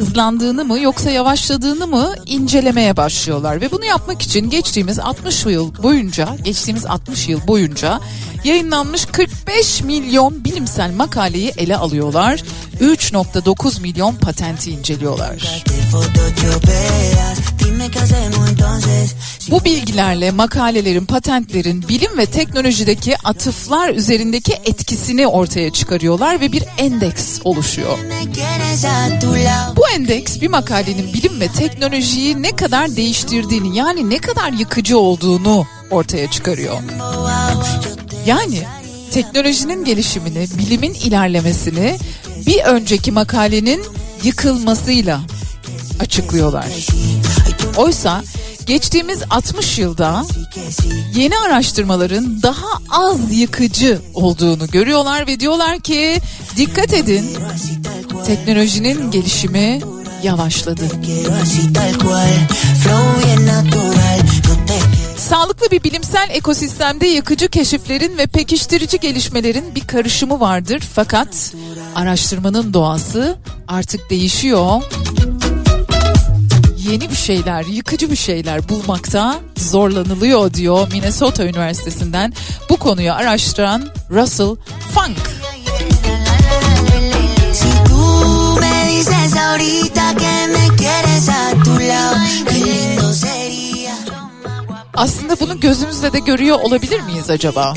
hızlandığını 0.00 0.64
mı 0.64 0.80
yoksa 0.80 1.10
yavaşladığını 1.10 1.86
mı 1.86 2.14
incelemeye 2.26 2.96
başlıyorlar 2.96 3.60
ve 3.60 3.70
bunu 3.70 3.84
yapmak 3.84 4.22
için 4.22 4.50
geçtiğimiz 4.50 4.98
60 4.98 5.46
yıl 5.46 5.82
boyunca 5.82 6.36
geçtiğimiz 6.44 6.86
60 6.86 7.28
yıl 7.28 7.46
boyunca 7.46 8.00
yayınlanmış 8.44 9.04
45 9.04 9.82
milyon 9.82 10.44
bilimsel 10.44 10.94
makaleyi 10.94 11.52
ele 11.56 11.76
alıyorlar. 11.76 12.42
3.9 12.80 13.82
milyon 13.82 14.14
patenti 14.14 14.70
inceliyorlar. 14.70 15.64
Bu 19.50 19.64
bilgilerle 19.64 20.30
makalelerin, 20.30 21.06
patentlerin 21.06 21.88
bilim 21.88 22.18
ve 22.18 22.26
teknolojideki 22.26 23.16
atıflar 23.24 23.88
üzerindeki 23.94 24.52
etkisini 24.52 25.26
ortaya 25.26 25.72
çıkarıyorlar 25.72 26.40
ve 26.40 26.52
bir 26.52 26.64
endeks 26.78 27.40
oluşuyor. 27.44 27.98
Bu 29.76 29.88
endeks 29.88 30.40
bir 30.40 30.48
makalenin 30.48 31.12
bilim 31.14 31.40
ve 31.40 31.48
teknolojiyi 31.48 32.42
ne 32.42 32.56
kadar 32.56 32.96
değiştirdiğini 32.96 33.76
yani 33.76 34.10
ne 34.10 34.18
kadar 34.18 34.52
yıkıcı 34.52 34.98
olduğunu 34.98 35.66
ortaya 35.90 36.30
çıkarıyor. 36.30 36.76
Yani 38.26 38.62
teknolojinin 39.10 39.84
gelişimini, 39.84 40.46
bilimin 40.58 40.94
ilerlemesini 40.94 41.96
bir 42.46 42.62
önceki 42.64 43.12
makalenin 43.12 43.82
yıkılmasıyla 44.24 45.20
açıklıyorlar. 46.00 46.66
Oysa 47.76 48.22
geçtiğimiz 48.66 49.22
60 49.30 49.78
yılda 49.78 50.26
yeni 51.14 51.38
araştırmaların 51.38 52.42
daha 52.42 52.66
az 52.90 53.18
yıkıcı 53.32 53.98
olduğunu 54.14 54.66
görüyorlar 54.66 55.26
ve 55.26 55.40
diyorlar 55.40 55.80
ki 55.80 56.18
dikkat 56.56 56.94
edin 56.94 57.36
teknolojinin 58.26 59.10
gelişimi 59.10 59.80
yavaşladı. 60.22 60.82
Sağlıklı 65.30 65.70
bir 65.70 65.84
bilimsel 65.84 66.28
ekosistemde 66.30 67.06
yakıcı 67.06 67.48
keşiflerin 67.48 68.18
ve 68.18 68.26
pekiştirici 68.26 69.00
gelişmelerin 69.00 69.74
bir 69.74 69.86
karışımı 69.86 70.40
vardır. 70.40 70.82
Fakat 70.94 71.54
araştırmanın 71.94 72.74
doğası 72.74 73.38
artık 73.68 74.10
değişiyor. 74.10 74.82
Yeni 76.78 77.10
bir 77.10 77.16
şeyler, 77.16 77.64
yıkıcı 77.64 78.10
bir 78.10 78.16
şeyler 78.16 78.68
bulmakta 78.68 79.40
zorlanılıyor 79.56 80.54
diyor 80.54 80.88
Minnesota 80.92 81.44
Üniversitesi'nden 81.44 82.32
bu 82.68 82.76
konuyu 82.76 83.12
araştıran 83.12 83.88
Russell 84.10 84.56
Funk. 84.94 85.18
Si 87.52 87.68
tú 87.88 88.60
me 88.60 88.90
dices 88.90 89.36
ahorita 89.36 90.14
que 90.18 90.46
me 90.46 90.76
quieres 90.76 91.28
a 91.28 91.64
tu 91.64 91.70
lado. 91.70 92.49
Aslında 94.94 95.40
bunu 95.40 95.60
gözümüzle 95.60 96.12
de 96.12 96.18
görüyor 96.18 96.60
olabilir 96.60 97.00
miyiz 97.00 97.30
acaba? 97.30 97.74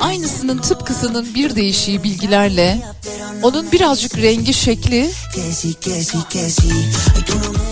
Aynısının 0.00 0.58
tıpkısının 0.58 1.34
bir 1.34 1.56
değişiği 1.56 2.02
bilgilerle 2.02 2.82
onun 3.42 3.72
birazcık 3.72 4.18
rengi 4.18 4.54
şekli 4.54 5.10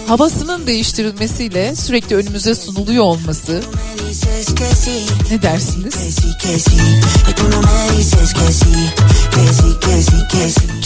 havasının 0.08 0.66
değiştirilmesiyle 0.66 1.76
sürekli 1.76 2.16
önümüze 2.16 2.54
sunuluyor 2.54 3.04
olması 3.04 3.62
ne 5.30 5.42
dersiniz? 5.42 5.94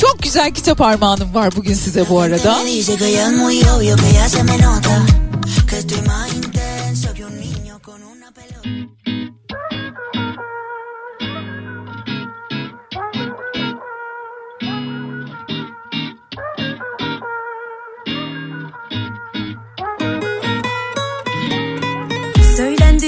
Çok 0.01 0.23
güzel 0.23 0.51
kitap 0.55 0.81
armağanım 0.81 1.35
var 1.35 1.57
bugün 1.57 1.75
size 1.75 2.09
bu 2.09 2.21
arada. 2.21 2.59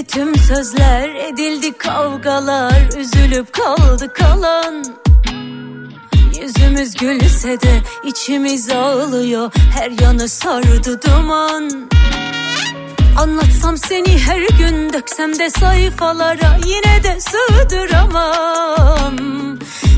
Söylendi 0.00 0.12
tüm 0.12 0.36
sözler, 0.36 1.08
edildi 1.08 1.72
kavgalar, 1.78 2.98
üzülüp 2.98 3.52
kaldı 3.52 4.12
kalan. 4.12 4.84
Yüzümüz 6.40 6.94
gülse 6.94 7.60
de 7.60 7.82
içimiz 8.04 8.70
ağlıyor, 8.70 9.52
her 9.78 9.90
yanı 9.90 10.28
sardı 10.28 11.02
duman. 11.02 11.90
Anlatsam 13.20 13.76
seni 13.76 14.18
her 14.18 14.40
gün 14.58 14.92
döksem 14.92 15.38
de 15.38 15.50
sayfalara 15.50 16.58
yine 16.66 17.02
de 17.02 17.18
sığdıramam. 17.20 19.16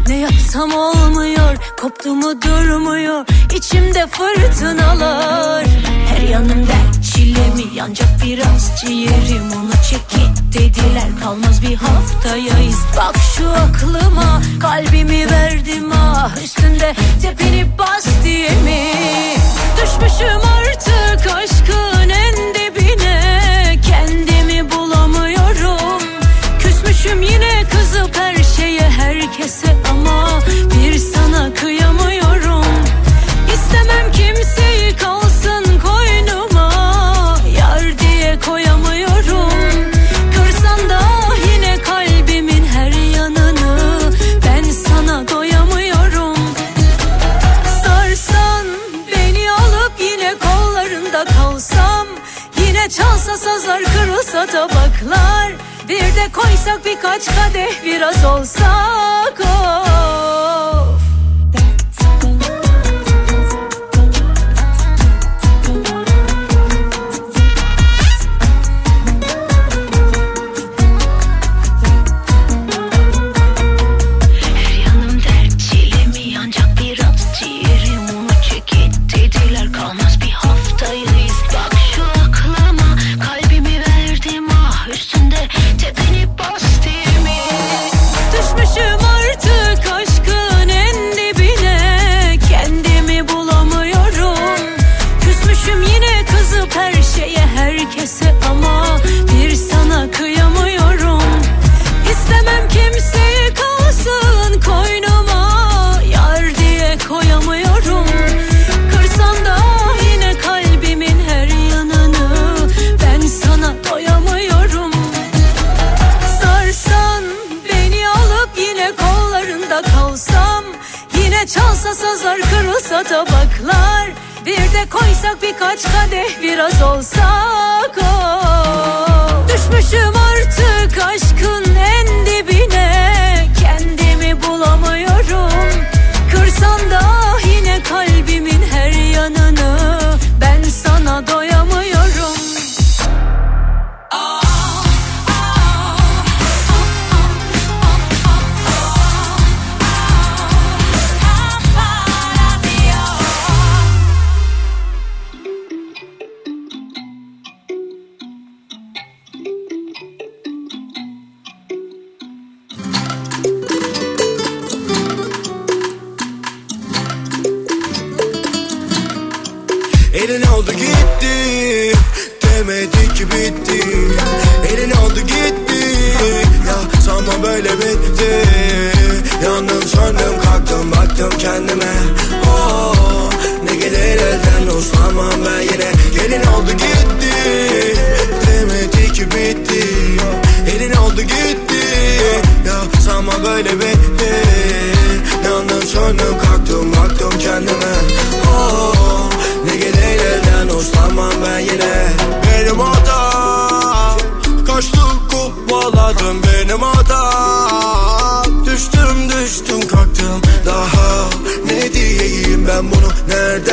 Ne 0.09 0.17
yapsam 0.19 0.73
olmuyor, 0.73 1.57
koptu 1.81 2.15
mu 2.15 2.43
durmuyor, 2.43 3.27
içimde 3.57 4.07
fırtınalar. 4.07 5.67
Her 6.07 6.29
yanım 6.29 6.67
dert 6.67 7.05
çilemi 7.15 7.83
ancak 7.83 8.09
biraz 8.25 8.81
ciğerim 8.81 9.53
onu 9.57 9.73
çekit 9.91 10.55
dediler 10.55 11.09
kalmaz 11.23 11.63
bir 11.63 11.77
haftayayız. 11.77 12.79
Bak 12.97 13.17
şu 13.37 13.51
aklıma 13.51 14.43
kalbimi 14.61 15.31
verdim 15.31 15.93
ah 15.93 16.43
üstünde 16.45 16.95
tepinip 17.23 17.79
bas 17.79 18.07
diye 18.25 18.51
mi? 18.51 18.93
Düşmüşüm 19.77 20.41
artık 20.59 21.37
aşkın 21.37 22.02
Küsmüşüm 27.13 27.35
yine 27.35 27.65
kızıp 27.71 28.17
her 28.17 28.35
şeye 28.43 28.81
herkese 28.81 29.77
ama 29.91 30.41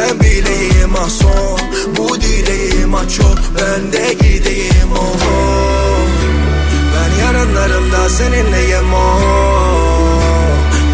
nereden 0.09 0.19
bileyim 0.19 0.95
ah 0.97 1.09
son 1.09 1.59
Bu 1.97 2.21
dileğim 2.21 2.95
ah 2.95 3.09
çok 3.17 3.37
ben 3.55 3.91
de 3.91 4.13
gideyim 4.13 4.91
oh, 4.93 5.15
oh. 5.31 6.07
Ben 6.95 7.23
yarınlarımda 7.23 8.09
seninleyim 8.09 8.93
oh. 8.93 9.21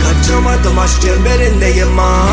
Kaçamadım 0.03 0.79
aşk 0.79 1.01
çemberindeyim 1.01 1.99
ah. 1.99 2.25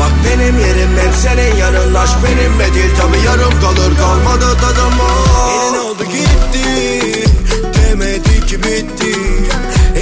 Bak 0.00 0.12
benim 0.24 0.58
yerim 0.58 0.90
hep 0.98 1.14
senin 1.22 1.56
yanın 1.56 1.94
Aşk 1.94 2.16
benimle 2.24 2.74
değil 2.74 2.90
tabi 3.00 3.26
yarım 3.26 3.60
kalır 3.60 3.96
kalmadı 3.98 4.56
tadım 4.60 5.00
oh. 5.00 5.50
Elin 5.50 5.78
oldu 5.84 6.04
gitti 6.04 7.24
Demedi 7.74 8.46
ki 8.46 8.58
bitti 8.62 9.14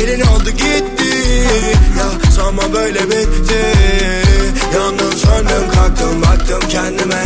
Elin 0.03 0.21
oldu 0.21 0.51
gitti. 0.51 1.17
Ya 1.99 2.31
sanma 2.37 2.63
böyle 2.73 3.01
bitti. 3.07 3.61
Yandım 4.75 5.13
söndüm 5.13 5.71
kalktım 5.75 6.23
baktım 6.23 6.69
kendime. 6.69 7.25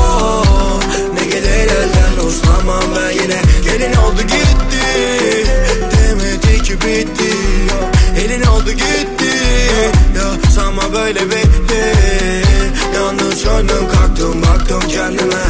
Oh, 0.00 0.80
Ne 1.14 1.24
gelir 1.24 1.50
elden 1.70 2.26
uslanmam 2.26 2.82
ben 2.96 3.10
yine. 3.22 3.42
Gelin 3.64 3.92
oldu 3.94 4.22
gitti. 4.22 5.46
Demedi 5.92 6.62
ki 6.62 6.72
bitti. 6.74 7.36
Elin 8.24 8.42
oldu 8.42 8.70
gitti. 8.70 9.32
Ya 10.16 10.50
sanma 10.50 10.92
böyle 10.92 11.20
bitti. 11.30 11.92
Yandım 12.94 13.32
söndüm 13.32 13.88
kalktım 13.92 14.42
baktım 14.42 14.80
kendime. 14.88 15.42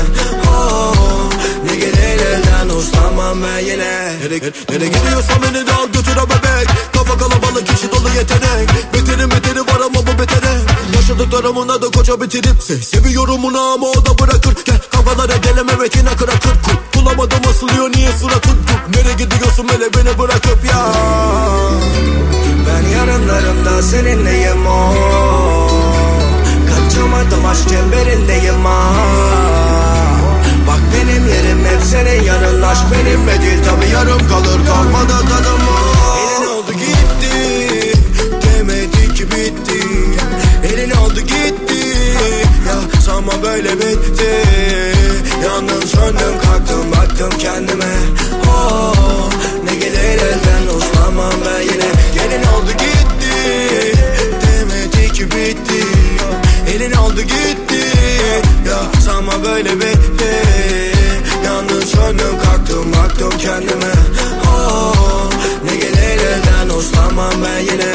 Oh, 0.48 0.91
uslanmam 2.72 3.42
ben 3.42 3.58
yine. 3.58 4.18
Nereye, 4.22 4.52
nereye 4.70 4.88
gidiyorsan 4.88 5.36
beni 5.42 5.66
de 5.66 5.72
al 5.72 5.86
götür 5.86 6.16
ha 6.16 6.26
bebek. 6.30 6.68
Kafa 6.92 7.18
kalabalık 7.18 7.66
kişi 7.66 7.92
dolu 7.92 8.08
yetenek. 8.08 8.68
Beterin 8.94 9.30
beteri 9.30 9.60
var 9.60 9.80
ama 9.86 10.06
bu 10.06 10.18
betere. 10.18 10.54
Yaşadıklarımın 10.94 11.68
adı 11.68 11.90
koca 11.90 12.20
bitirip 12.20 12.62
se 12.62 12.76
Seviyorum 12.76 13.44
onu 13.44 13.60
ama 13.60 13.86
o 13.86 14.06
da 14.06 14.18
bırakır. 14.18 14.54
Gel 14.64 14.78
kafalara 14.90 15.36
gelem 15.36 15.66
evet 15.76 15.96
yine 15.96 16.16
kırakır 16.16 16.52
Kul 16.94 17.00
Bulamadım 17.00 17.40
asılıyor 17.50 17.90
niye 17.96 18.12
suratın 18.12 18.58
Nereye 18.94 19.14
gidiyorsun 19.14 19.68
böyle 19.68 19.94
beni 19.94 20.18
bırakıp 20.18 20.64
ya? 20.64 20.92
Ben 22.68 22.88
yarınlarımda 22.88 23.82
seninleyim 23.82 24.66
o. 24.66 24.94
Kaçamadım 26.68 27.46
aşk 27.46 27.68
çemberindeyim 27.68 28.64
Bak 28.64 29.81
yerim 31.34 31.64
hep 31.64 31.82
senin 31.90 32.22
yanın. 32.22 32.62
Aşk 32.62 32.82
benimle 32.92 33.42
değil 33.42 33.64
tabi 33.64 33.90
yarım 33.94 34.28
kalır. 34.28 34.60
Kalmadı 34.66 35.12
tadım 35.12 35.60
Elin 36.18 36.46
oldu 36.48 36.72
gitti 36.72 37.92
Demedi 38.42 39.14
ki 39.14 39.24
bitti. 39.30 39.86
Elin 40.64 40.90
oldu 40.90 41.20
gitti 41.20 41.86
Ya 42.68 43.00
sanma 43.00 43.32
böyle 43.42 43.72
bitti. 43.78 44.42
Yandım 45.44 45.82
söndüm 45.88 46.40
kalktım 46.44 46.92
baktım 46.92 47.30
kendime. 47.38 47.94
Oh, 48.48 49.30
Ne 49.64 49.74
gelir 49.74 50.18
elden 50.22 50.76
uslanmam 50.76 51.32
ben 51.46 51.60
yine. 51.62 51.90
Gelin 52.14 52.42
oldu 52.42 52.70
gitti 52.72 53.96
Demedi 54.42 55.12
ki 55.12 55.24
bitti. 55.24 55.84
Elin 56.74 56.92
oldu 56.92 57.20
gitti 57.22 57.86
Ya 58.68 59.00
sanma 59.00 59.32
böyle 59.44 59.76
bitti 59.76 60.91
Yandım 62.02 62.18
söndüm 62.18 62.38
kalktım 62.38 62.92
baktım 62.92 63.30
kendime. 63.38 63.92
Oh, 64.46 65.30
Ne 65.64 65.76
gelir 65.76 66.26
elden 66.26 66.68
uslanmam 66.78 67.32
ben 67.44 67.58
yine 67.58 67.92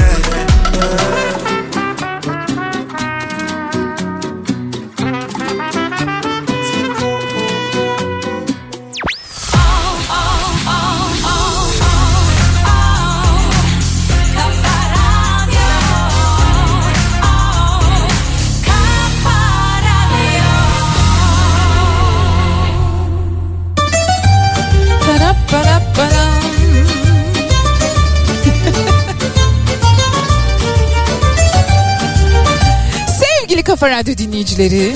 Kafa 33.88 34.00
Radyo 34.00 34.18
dinleyicileri. 34.18 34.94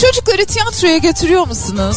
Çocukları 0.00 0.46
tiyatroya 0.46 0.96
götürüyor 0.96 1.46
musunuz? 1.46 1.96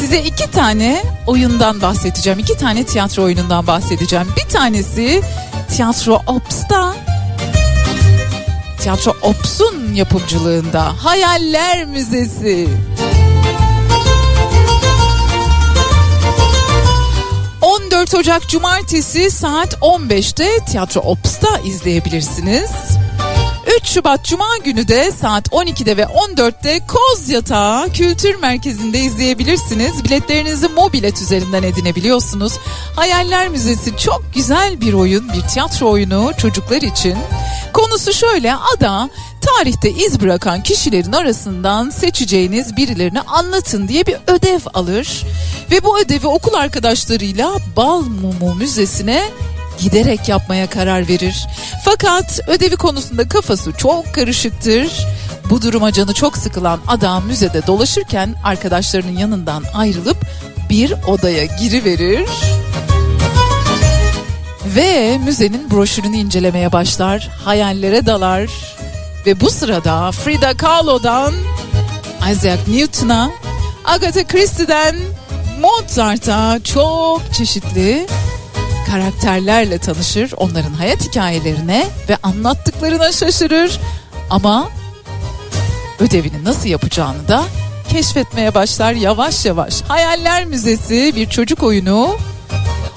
Size 0.00 0.22
iki 0.22 0.50
tane 0.50 1.02
oyundan 1.26 1.82
bahsedeceğim. 1.82 2.38
İki 2.38 2.56
tane 2.56 2.84
tiyatro 2.84 3.22
oyunundan 3.22 3.66
bahsedeceğim. 3.66 4.26
Bir 4.36 4.48
tanesi 4.52 5.22
Tiyatro 5.76 6.22
Ops'ta. 6.26 6.94
Tiyatro 8.80 9.16
Ops'un 9.22 9.94
yapımcılığında 9.94 11.04
Hayaller 11.04 11.84
Müzesi. 11.84 12.68
14 18.08 18.14
Ocak 18.14 18.48
Cumartesi 18.48 19.30
saat 19.30 19.74
15'te 19.74 20.64
Tiyatro 20.64 21.00
Ops'ta 21.00 21.58
izleyebilirsiniz. 21.58 22.70
3 23.98 24.04
Şubat 24.04 24.24
Cuma 24.24 24.56
günü 24.64 24.88
de 24.88 25.12
saat 25.12 25.48
12'de 25.48 25.96
ve 25.96 26.02
14'te 26.02 26.80
Koz 26.86 27.28
Yatağı 27.28 27.92
Kültür 27.92 28.34
Merkezi'nde 28.34 28.98
izleyebilirsiniz. 28.98 30.04
Biletlerinizi 30.04 30.68
mobilet 30.68 31.22
üzerinden 31.22 31.62
edinebiliyorsunuz. 31.62 32.52
Hayaller 32.96 33.48
Müzesi 33.48 33.96
çok 33.96 34.22
güzel 34.34 34.80
bir 34.80 34.92
oyun, 34.92 35.32
bir 35.32 35.40
tiyatro 35.40 35.90
oyunu 35.90 36.32
çocuklar 36.38 36.82
için. 36.82 37.16
Konusu 37.72 38.12
şöyle, 38.12 38.54
ada 38.54 39.10
tarihte 39.40 39.90
iz 39.90 40.20
bırakan 40.20 40.62
kişilerin 40.62 41.12
arasından 41.12 41.90
seçeceğiniz 41.90 42.76
birilerini 42.76 43.20
anlatın 43.20 43.88
diye 43.88 44.06
bir 44.06 44.16
ödev 44.26 44.60
alır. 44.74 45.26
Ve 45.70 45.84
bu 45.84 46.00
ödevi 46.00 46.26
okul 46.26 46.54
arkadaşlarıyla 46.54 47.56
Bal 47.76 48.00
Mumu 48.00 48.54
Müzesi'ne 48.54 49.28
giderek 49.78 50.28
yapmaya 50.28 50.70
karar 50.70 51.08
verir. 51.08 51.46
Fakat 51.84 52.40
ödevi 52.46 52.76
konusunda 52.76 53.28
kafası 53.28 53.72
çok 53.72 54.14
karışıktır. 54.14 55.06
Bu 55.50 55.62
duruma 55.62 55.92
canı 55.92 56.14
çok 56.14 56.36
sıkılan 56.36 56.80
adam 56.86 57.26
müzede 57.26 57.66
dolaşırken 57.66 58.34
arkadaşlarının 58.44 59.18
yanından 59.18 59.64
ayrılıp 59.74 60.16
bir 60.70 60.94
odaya 61.06 61.44
giriverir. 61.44 62.28
Ve 64.76 65.18
müzenin 65.18 65.70
broşürünü 65.70 66.16
incelemeye 66.16 66.72
başlar, 66.72 67.30
hayallere 67.44 68.06
dalar. 68.06 68.50
Ve 69.26 69.40
bu 69.40 69.50
sırada 69.50 70.12
Frida 70.12 70.56
Kahlo'dan 70.56 71.34
Isaac 72.32 72.68
Newton'a, 72.68 73.30
Agatha 73.84 74.24
Christie'den 74.24 74.96
Mozart'a 75.60 76.60
çok 76.64 77.34
çeşitli 77.34 78.06
karakterlerle 78.90 79.78
tanışır, 79.78 80.32
onların 80.36 80.74
hayat 80.74 81.08
hikayelerine 81.08 81.86
ve 82.08 82.16
anlattıklarına 82.22 83.12
şaşırır. 83.12 83.80
Ama 84.30 84.68
ödevini 86.00 86.44
nasıl 86.44 86.68
yapacağını 86.68 87.28
da 87.28 87.44
keşfetmeye 87.88 88.54
başlar 88.54 88.92
yavaş 88.92 89.46
yavaş. 89.46 89.82
Hayaller 89.82 90.44
Müzesi 90.44 91.12
bir 91.16 91.28
çocuk 91.30 91.62
oyunu. 91.62 92.16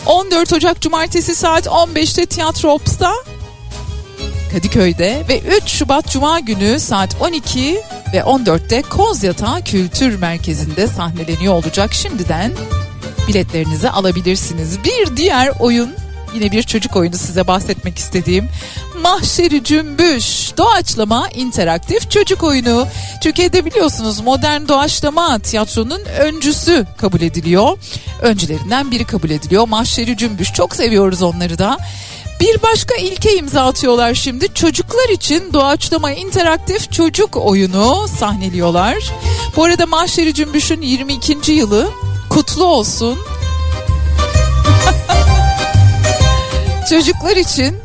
14 0.05 0.53
Ocak 0.53 0.81
Cumartesi 0.81 1.35
saat 1.35 1.67
15'te 1.67 2.25
Tiyatro 2.25 2.69
Ops'ta 2.69 3.13
Kadıköy'de 4.51 5.23
ve 5.29 5.39
3 5.39 5.67
Şubat 5.67 6.07
Cuma 6.09 6.39
günü 6.39 6.79
saat 6.79 7.15
12 7.21 7.81
ve 8.13 8.17
14'te 8.17 8.81
Kozyatağı 8.81 9.61
Kültür 9.61 10.19
Merkezi'nde 10.19 10.87
sahneleniyor 10.87 11.53
olacak. 11.53 11.93
Şimdiden 11.93 12.51
biletlerinizi 13.31 13.89
alabilirsiniz. 13.89 14.83
Bir 14.83 15.17
diğer 15.17 15.51
oyun 15.59 15.89
yine 16.33 16.51
bir 16.51 16.63
çocuk 16.63 16.95
oyunu 16.95 17.15
size 17.17 17.47
bahsetmek 17.47 17.97
istediğim 17.97 18.49
Mahşeri 19.01 19.63
Cümbüş 19.63 20.51
doğaçlama 20.57 21.29
interaktif 21.29 22.11
çocuk 22.11 22.43
oyunu. 22.43 22.87
Türkiye'de 23.23 23.65
biliyorsunuz 23.65 24.19
modern 24.19 24.67
doğaçlama 24.67 25.39
tiyatronun 25.39 26.01
öncüsü 26.19 26.85
kabul 26.97 27.21
ediliyor. 27.21 27.77
Öncülerinden 28.21 28.91
biri 28.91 29.05
kabul 29.05 29.29
ediliyor. 29.29 29.67
Mahşeri 29.67 30.17
Cümbüş 30.17 30.53
çok 30.53 30.75
seviyoruz 30.75 31.21
onları 31.21 31.57
da. 31.57 31.77
Bir 32.39 32.61
başka 32.61 32.95
ilke 32.95 33.35
imza 33.35 33.65
atıyorlar 33.65 34.13
şimdi. 34.13 34.53
Çocuklar 34.53 35.09
için 35.09 35.53
doğaçlama 35.53 36.11
interaktif 36.11 36.91
çocuk 36.91 37.37
oyunu 37.37 38.07
sahneliyorlar. 38.19 39.11
Bu 39.55 39.63
arada 39.63 39.85
Mahşeri 39.85 40.33
Cümbüş'ün 40.33 40.81
22. 40.81 41.51
yılı 41.51 41.89
kutlu 42.31 42.65
olsun. 42.65 43.19
Çocuklar 46.89 47.37
için 47.37 47.77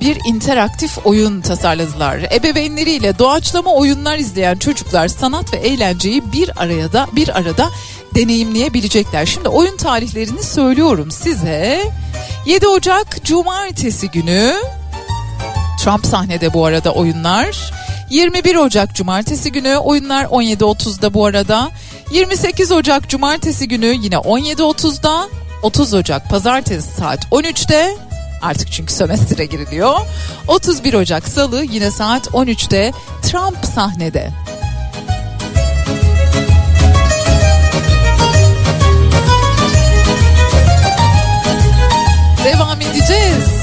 bir 0.00 0.18
interaktif 0.28 1.06
oyun 1.06 1.40
tasarladılar. 1.40 2.18
Ebeveynleriyle 2.34 3.18
doğaçlama 3.18 3.74
oyunlar 3.74 4.18
izleyen 4.18 4.56
çocuklar 4.56 5.08
sanat 5.08 5.52
ve 5.52 5.56
eğlenceyi 5.56 6.32
bir 6.32 6.62
araya 6.62 6.92
da 6.92 7.06
bir 7.12 7.38
arada 7.38 7.70
deneyimleyebilecekler. 8.14 9.26
Şimdi 9.26 9.48
oyun 9.48 9.76
tarihlerini 9.76 10.42
söylüyorum 10.42 11.10
size. 11.10 11.82
7 12.46 12.66
Ocak 12.66 13.24
Cumartesi 13.24 14.10
günü 14.10 14.54
Trump 15.84 16.06
sahnede 16.06 16.54
bu 16.54 16.64
arada 16.64 16.92
oyunlar. 16.92 17.72
21 18.10 18.56
Ocak 18.56 18.94
Cumartesi 18.94 19.52
günü 19.52 19.76
oyunlar 19.76 20.24
17.30'da 20.24 21.14
bu 21.14 21.26
arada. 21.26 21.70
28 22.12 22.72
Ocak 22.72 23.08
Cumartesi 23.08 23.68
günü 23.68 23.86
yine 23.86 24.14
17.30'da. 24.14 25.28
30 25.62 25.94
Ocak 25.94 26.30
Pazartesi 26.30 26.94
saat 26.94 27.24
13'te. 27.24 27.96
Artık 28.42 28.72
çünkü 28.72 28.92
sömestre 28.94 29.44
giriliyor. 29.44 29.94
31 30.48 30.94
Ocak 30.94 31.28
Salı 31.28 31.64
yine 31.64 31.90
saat 31.90 32.26
13'te 32.26 32.92
Trump 33.22 33.64
sahnede. 33.74 34.30
Devam 42.44 42.80
edeceğiz. 42.80 43.62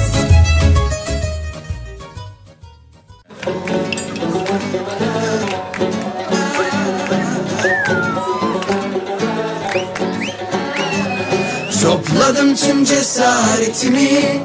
Topladım 11.84 12.56
tüm 12.56 12.86
cesaretimi. 12.86 14.44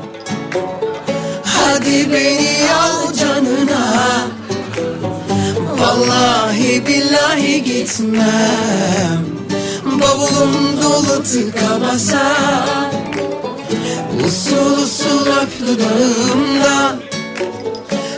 Hadi 1.45 2.13
beni 2.13 2.73
al 2.73 3.13
canına. 3.13 4.27
Vallahi 5.79 6.87
billahi 6.87 7.63
gitmem. 7.63 9.35
Bavulum 10.01 10.83
dolu 10.83 11.23
tıka 11.23 11.81
basa 11.81 12.23
Usul 14.27 14.83
usul 14.83 15.27
öp 15.27 15.61
dudağımda 15.61 16.97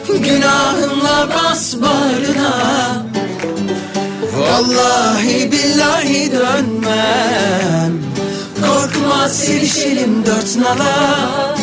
Günahımla 0.09 1.29
bas 1.35 1.75
bağrına 1.75 2.53
Vallahi 4.39 5.53
billahi 5.53 6.33
dönmem 6.33 8.16
Korkma 9.07 9.29
sevişelim 9.29 10.27
dört 10.27 10.57
nala. 10.57 11.57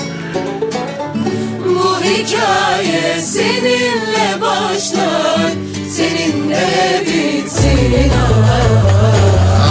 Bu 1.66 2.04
hikaye 2.04 3.22
seninle 3.22 4.42
başlar 4.42 5.52
Seninle 5.92 7.02
bitsin 7.06 8.12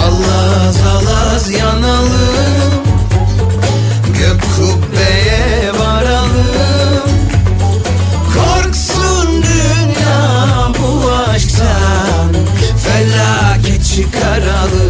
Alaz 0.02 0.76
alaz 0.86 1.50
yanalım. 1.50 2.82
Gök 4.18 4.42
kubbeye 4.56 5.70
varalım. 5.78 7.10
Korksun 8.34 9.42
dünya 9.42 10.68
bu 10.78 11.10
aşktan 11.30 12.32
Felaket 12.84 13.84
çıkaralım 13.84 14.81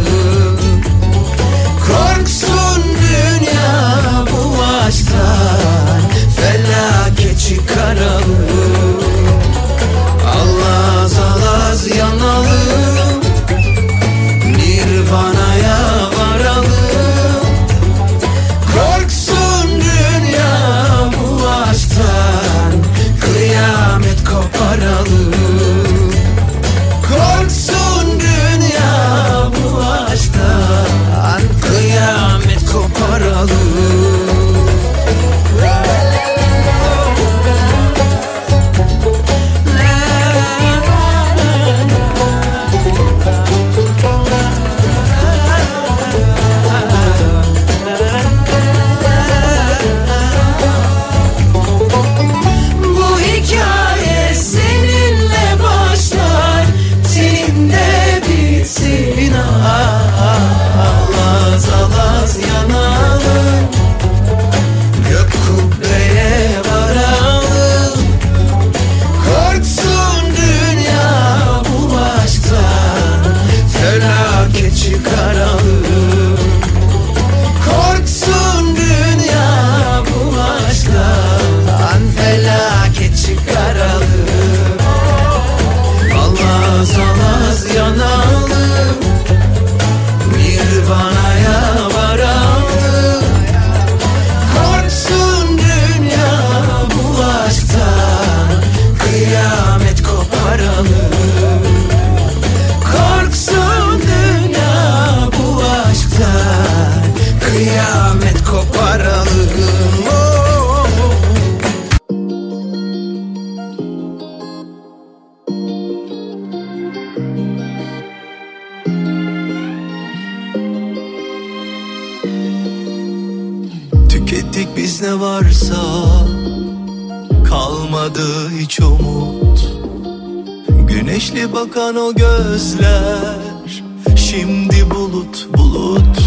Bakan 131.63 131.95
o 131.95 132.15
gözler. 132.15 133.83
Şimdi 134.15 134.89
bulut 134.91 135.47
bulut. 135.57 136.19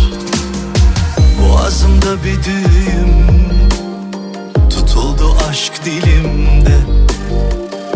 Boğazımda 1.41 2.25
bir 2.25 2.45
düğüm. 2.45 3.27
Tutuldu 4.71 5.37
aşk 5.51 5.73
dilimde. 5.85 6.77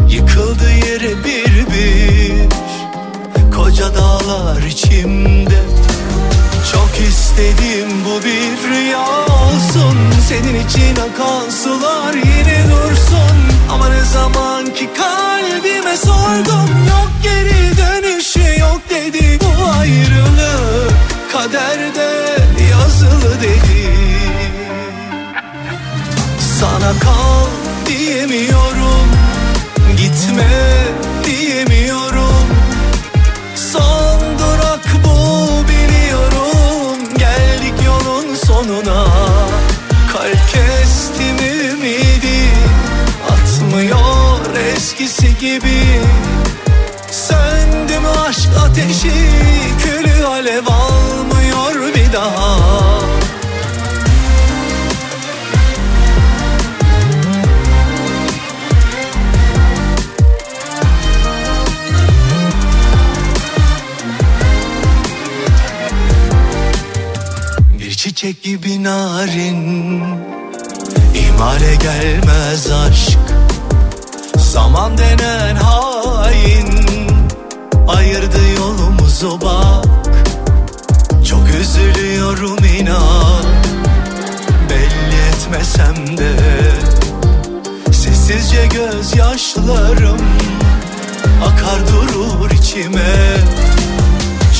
Yıkıldı 0.09 0.71
yere 0.71 1.25
bir 1.25 1.67
bir. 1.67 2.49
Koca 3.57 3.95
dağlar 3.95 4.63
içimde 4.63 5.61
Çok 6.73 7.09
istedim 7.09 7.89
bu 8.05 8.25
bir 8.25 8.69
rüya 8.71 9.07
olsun. 9.21 9.99
Senin 10.29 10.67
için 10.67 10.97
akan 10.97 11.51
sular 11.51 12.15
yine 12.15 12.65
dursun. 12.71 13.37
Ama 13.73 13.89
ne 13.89 14.05
zaman 14.05 14.65
ki 14.75 14.89
kalbime 14.97 15.97
sordum 15.97 16.71
Yok 16.89 17.11
geri 17.23 17.77
dönüşü 17.77 18.61
yok 18.61 18.81
dedi 18.91 19.39
Bu 19.41 19.71
ayrılık. 19.81 20.93
Kaderde 21.33 22.11
yazılı 22.71 23.41
dedi. 23.41 23.91
Sana 26.61 26.93
kal 27.01 27.47
diyemiyorum 27.87 29.09
Gitme 29.97 30.49
diyemiyorum 31.25 31.90
gibi. 45.51 46.01
Söndü 47.11 47.99
mü 48.01 48.09
aşk 48.29 48.49
ateşi 48.67 49.13
Külü 49.85 50.27
alev 50.27 50.67
almıyor 50.67 51.95
bir 51.95 52.13
daha. 52.13 52.61
Çiçek 67.97 68.43
gibi 68.43 68.83
narin 68.83 70.03
İhmale 71.15 71.75
gelmez 71.75 72.71
aşk 72.71 73.30
Zaman 74.51 74.99
denen 74.99 75.57
hain 75.57 76.87
Ayırdı 77.89 78.39
yolumuzu 78.59 79.41
bak. 79.41 79.85
Çok 81.29 81.43
üzülüyorum 81.61 82.65
inan 82.65 83.45
Belli 84.71 85.21
etmesem 85.31 86.19
de. 86.19 86.33
Sessizce 87.93 88.67
gözyaşlarım 88.67 90.21
Akar 91.45 91.89
durur 91.89 92.51
içime. 92.51 93.37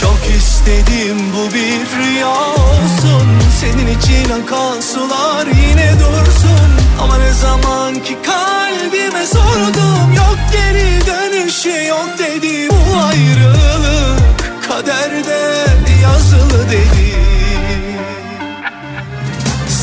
Çok 0.01 0.37
istedim 0.39 1.19
bu 1.37 1.55
bir 1.55 2.05
rüya 2.05 2.29
olsun 2.29 3.29
Senin 3.61 3.99
için 3.99 4.31
akan 4.31 4.81
sular 4.81 5.47
yine 5.47 5.93
dursun 6.01 6.80
Ama 7.03 7.19
ne 7.19 7.33
zaman 7.33 7.95
ki 7.95 8.17
kalbime 8.27 9.27
sordum 9.27 10.13
Yok 10.17 10.39
geri 10.53 11.07
dönüşü 11.07 11.87
yok 11.89 12.09
dedi 12.19 12.69
Bu 12.71 12.99
ayrılık. 13.01 14.21
Kaderde 14.69 15.67
yazılı 16.03 16.69
dedi. 16.71 17.15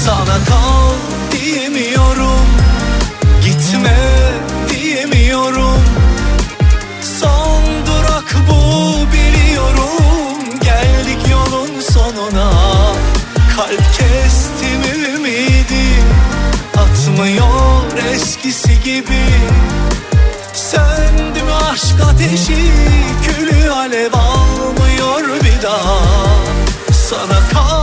Sana 0.06 0.38
kal 0.50 0.94
diyemiyorum 1.32 2.48
Gitme 3.46 3.98
diyemiyorum. 4.70 5.82
Son 7.20 7.64
durak 7.88 8.36
bu 8.50 8.62
biliyorum. 9.14 10.60
Geldik 10.64 11.32
yolun 11.32 11.82
sonuna. 11.82 12.52
Kalp 13.56 13.87
eskisi 17.98 18.82
gibi 18.84 19.26
Söndü 20.54 21.44
mü 21.44 21.54
aşk 21.72 21.96
ateşi 22.14 22.72
Külü 23.24 23.72
alev 23.72 24.14
almıyor 24.14 25.42
bir 25.44 25.62
daha. 25.62 26.00
Sana 26.92 27.40
kal 27.54 27.77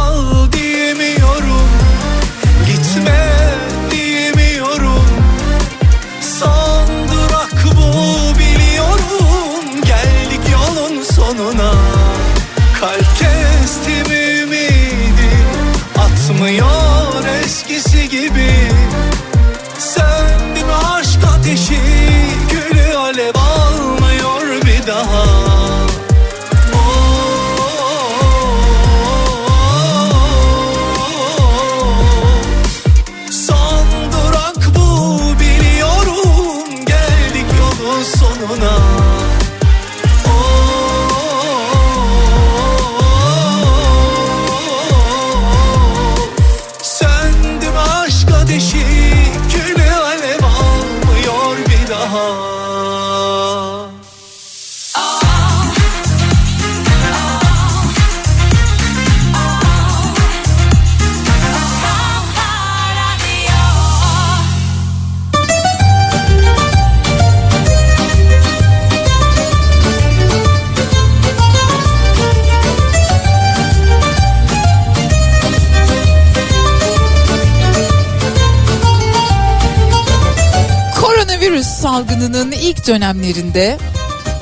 dönemlerinde 82.89 83.79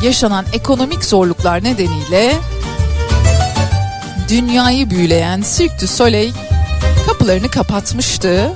yaşanan 0.03 0.45
ekonomik 0.53 1.05
zorluklar 1.05 1.65
nedeniyle 1.65 2.35
dünyayı 4.29 4.91
büyüleyen 4.91 5.45
Cirque 5.57 5.81
du 5.81 5.87
Soleil 5.87 6.35
kapılarını 7.07 7.49
kapatmıştı. 7.49 8.53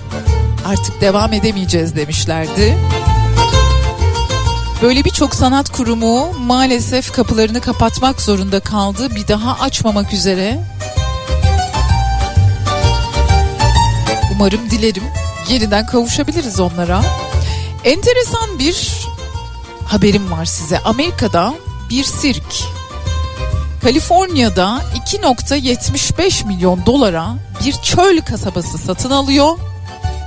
Artık 0.67 1.01
devam 1.01 1.33
edemeyeceğiz 1.33 1.97
demişlerdi. 1.97 2.77
Böyle 4.83 5.05
birçok 5.05 5.35
sanat 5.35 5.73
kurumu 5.73 6.33
maalesef 6.33 7.13
kapılarını 7.13 7.61
kapatmak 7.61 8.21
zorunda 8.21 8.61
kaldı. 8.61 9.15
Bir 9.15 9.29
daha 9.29 9.61
açmamak 9.61 10.13
üzere. 10.13 10.59
Umarım 14.33 14.71
dilerim 14.71 15.05
yeniden 15.49 15.87
kavuşabiliriz 15.87 16.61
onlara. 16.61 17.03
Enteresan 17.85 18.59
bir 18.59 19.06
haberim 19.97 20.31
var 20.31 20.45
size. 20.45 20.79
Amerika'da 20.79 21.55
bir 21.91 22.05
sirk 22.05 22.65
Kaliforniya'da 23.83 24.83
2.75 25.07 26.47
milyon 26.47 26.87
dolara 26.87 27.35
bir 27.65 27.73
çöl 27.73 28.21
kasabası 28.21 28.79
satın 28.79 29.11
alıyor 29.11 29.59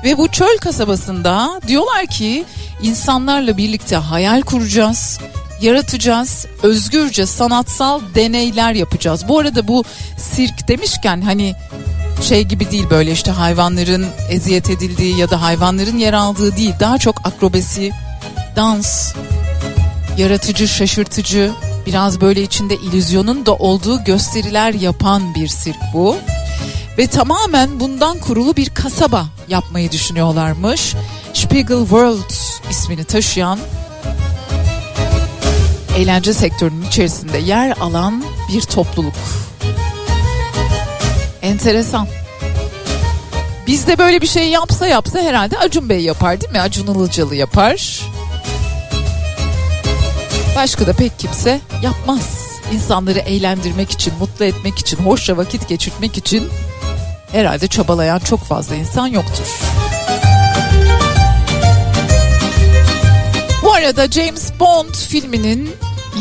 ve 0.03 0.17
bu 0.17 0.27
çöl 0.27 0.57
kasabasında 0.57 1.61
diyorlar 1.67 2.05
ki 2.05 2.45
insanlarla 2.81 3.57
birlikte 3.57 3.95
hayal 3.95 4.41
kuracağız, 4.41 5.19
yaratacağız, 5.61 6.45
özgürce 6.63 7.25
sanatsal 7.25 8.01
deneyler 8.15 8.73
yapacağız. 8.73 9.27
Bu 9.27 9.39
arada 9.39 9.67
bu 9.67 9.83
sirk 10.17 10.67
demişken 10.67 11.21
hani 11.21 11.55
şey 12.21 12.43
gibi 12.43 12.71
değil 12.71 12.85
böyle 12.89 13.11
işte 13.11 13.31
hayvanların 13.31 14.05
eziyet 14.29 14.69
edildiği 14.69 15.17
ya 15.17 15.29
da 15.29 15.41
hayvanların 15.41 15.97
yer 15.97 16.13
aldığı 16.13 16.55
değil. 16.55 16.73
Daha 16.79 16.97
çok 16.97 17.27
akrobasi, 17.27 17.91
dans, 18.55 19.13
yaratıcı, 20.17 20.67
şaşırtıcı, 20.67 21.51
biraz 21.85 22.21
böyle 22.21 22.41
içinde 22.41 22.75
illüzyonun 22.75 23.45
da 23.45 23.55
olduğu 23.55 24.03
gösteriler 24.03 24.73
yapan 24.73 25.35
bir 25.35 25.47
sirk 25.47 25.79
bu. 25.93 26.15
Ve 26.97 27.07
tamamen 27.07 27.79
bundan 27.79 28.19
kurulu 28.19 28.55
bir 28.55 28.69
kasaba 28.69 29.25
yapmayı 29.47 29.91
düşünüyorlarmış. 29.91 30.95
Spiegel 31.33 31.79
World 31.79 32.31
ismini 32.69 33.03
taşıyan 33.03 33.59
eğlence 35.97 36.33
sektörünün 36.33 36.85
içerisinde 36.85 37.37
yer 37.37 37.77
alan 37.79 38.23
bir 38.53 38.61
topluluk. 38.61 39.13
Enteresan. 41.41 42.07
Bizde 43.67 43.97
böyle 43.97 44.21
bir 44.21 44.27
şey 44.27 44.49
yapsa 44.49 44.87
yapsa 44.87 45.19
herhalde 45.19 45.57
Acun 45.57 45.89
Bey 45.89 46.01
yapar 46.01 46.41
değil 46.41 46.51
mi? 46.51 46.59
Acun 46.59 46.87
Ilıcalı 46.87 47.35
yapar. 47.35 48.01
Başka 50.55 50.87
da 50.87 50.93
pek 50.93 51.19
kimse 51.19 51.59
yapmaz. 51.81 52.49
İnsanları 52.73 53.19
eğlendirmek 53.19 53.91
için, 53.91 54.13
mutlu 54.19 54.45
etmek 54.45 54.79
için, 54.79 54.97
hoşça 54.97 55.37
vakit 55.37 55.67
geçirtmek 55.67 56.17
için 56.17 56.49
herhalde 57.31 57.67
çabalayan 57.67 58.19
çok 58.19 58.43
fazla 58.43 58.75
insan 58.75 59.07
yoktur. 59.07 59.59
Bu 63.63 63.73
arada 63.73 64.07
James 64.07 64.51
Bond 64.59 64.93
filminin 64.95 65.69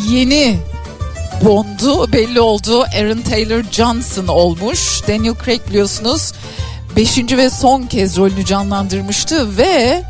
yeni 0.08 0.58
Bond'u 1.44 2.12
belli 2.12 2.40
oldu. 2.40 2.82
Aaron 2.82 3.22
Taylor 3.22 3.62
Johnson 3.72 4.26
olmuş. 4.26 5.02
Daniel 5.08 5.34
Craig 5.44 5.60
biliyorsunuz 5.68 6.32
5. 6.96 7.18
ve 7.18 7.50
son 7.50 7.82
kez 7.82 8.16
rolünü 8.16 8.44
canlandırmıştı 8.44 9.56
ve 9.56 10.02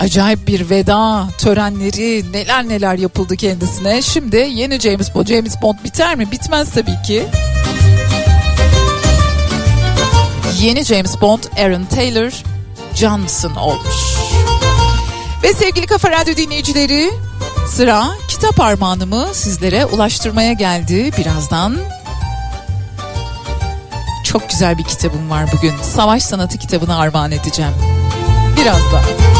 acayip 0.00 0.46
bir 0.46 0.70
veda 0.70 1.28
törenleri 1.38 2.32
neler 2.32 2.68
neler 2.68 2.98
yapıldı 2.98 3.36
kendisine. 3.36 4.02
Şimdi 4.02 4.36
yeni 4.36 4.80
James 4.80 5.14
Bond, 5.14 5.26
James 5.26 5.62
Bond 5.62 5.76
biter 5.84 6.16
mi? 6.16 6.30
Bitmez 6.30 6.70
tabii 6.72 7.02
ki. 7.06 7.26
Yeni 10.60 10.84
James 10.84 11.20
Bond 11.20 11.42
Aaron 11.58 11.84
Taylor 11.84 12.32
Johnson 12.94 13.54
olmuş. 13.54 13.96
Ve 15.42 15.52
sevgili 15.52 15.86
Kafa 15.86 16.10
Radyo 16.10 16.36
dinleyicileri 16.36 17.10
sıra 17.68 18.06
kitap 18.28 18.60
armağanımı 18.60 19.28
sizlere 19.32 19.86
ulaştırmaya 19.86 20.52
geldi 20.52 21.10
birazdan. 21.18 21.76
Çok 24.24 24.50
güzel 24.50 24.78
bir 24.78 24.84
kitabım 24.84 25.30
var 25.30 25.44
bugün. 25.56 25.74
Savaş 25.82 26.22
sanatı 26.22 26.58
kitabını 26.58 26.98
armağan 26.98 27.30
edeceğim. 27.30 27.72
Birazdan. 28.56 29.39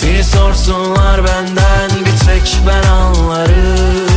Seni 0.00 0.24
sorsunlar 0.24 1.24
benden 1.24 1.90
bir 1.90 2.26
tek 2.26 2.56
ben 2.66 2.88
anlarım. 2.88 4.08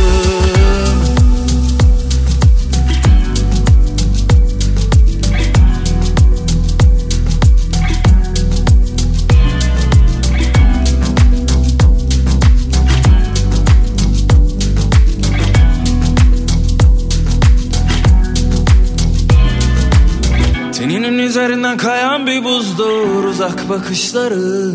Teninin 20.72 21.18
üzerinden 21.18 21.76
kayan 21.76 22.26
bir 22.26 22.44
buzdur 22.44 23.24
uzak 23.24 23.68
bakışları 23.68 24.74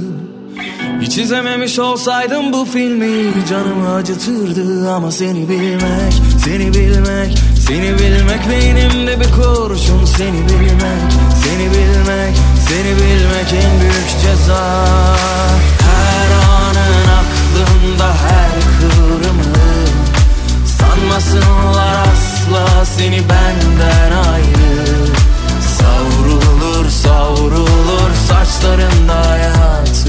Hiç 1.02 1.18
izlememiş 1.18 1.80
olsaydım 1.80 2.54
bu 2.54 2.66
filmi 2.66 3.46
canımı 3.50 3.94
acıtırdı 3.94 4.92
Ama 4.92 5.12
seni 5.12 5.50
bilmek, 5.50 6.14
seni 6.46 6.74
bilmek, 6.74 7.38
seni 7.68 8.00
bilmek 8.00 8.50
Beynimde 8.50 9.20
bir 9.20 9.32
kurşun 9.32 10.06
seni 10.06 10.46
bilmek, 10.50 11.12
seni 11.44 11.66
bilmek, 11.66 12.36
seni 12.70 12.96
bilmek 12.96 13.54
en 13.64 13.82
büyük 13.82 14.10
ceza. 14.22 14.86
Her 15.82 16.32
anın 16.32 17.08
aklımda 17.20 18.08
her 18.08 18.52
kıvrımın 18.80 19.90
Sanmasınlar 20.66 22.08
asla 22.08 22.86
seni 22.86 23.20
benden 23.20 24.12
ayrı. 24.32 25.06
Savrulur 25.78 26.90
savrulur 26.90 28.12
saçlarında 28.28 29.30
hayatı 29.30 30.09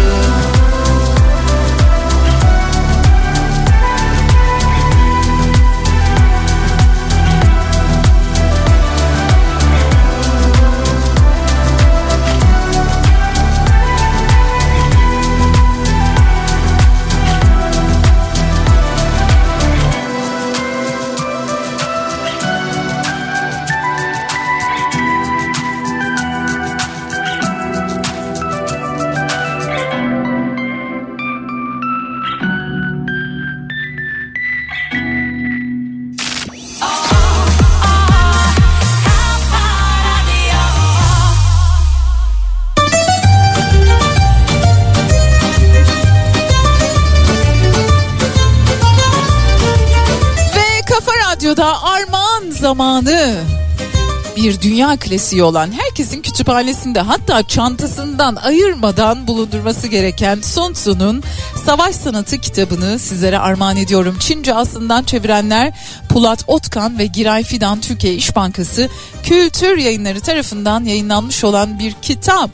dünya 54.81 54.97
klasiği 54.97 55.43
olan 55.43 55.71
herkesin 55.71 56.21
kütüphanesinde 56.21 56.99
hatta 56.99 57.43
çantasından 57.43 58.35
ayırmadan 58.35 59.27
bulundurması 59.27 59.87
gereken 59.87 60.41
Sun 60.41 60.73
Tzu'nun 60.73 61.23
Savaş 61.65 61.95
Sanatı 61.95 62.37
kitabını 62.37 62.99
sizlere 62.99 63.39
armağan 63.39 63.77
ediyorum. 63.77 64.17
Çince 64.19 64.53
aslından 64.53 65.03
çevirenler 65.03 65.73
Pulat 66.09 66.43
Otkan 66.47 66.99
ve 66.99 67.05
Giray 67.05 67.43
Fidan 67.43 67.81
Türkiye 67.81 68.13
İş 68.13 68.35
Bankası 68.35 68.89
Kültür 69.23 69.77
Yayınları 69.77 70.21
tarafından 70.21 70.83
yayınlanmış 70.83 71.43
olan 71.43 71.79
bir 71.79 71.93
kitap. 72.01 72.49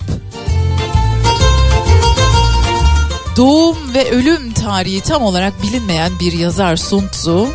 Doğum 3.38 3.94
ve 3.94 4.12
ölüm 4.12 4.54
tarihi 4.54 5.02
tam 5.02 5.24
olarak 5.24 5.64
bilinmeyen 5.64 6.12
bir 6.20 6.34
yazar 6.34 6.76
Sun 6.76 7.08
Tzu, 7.08 7.48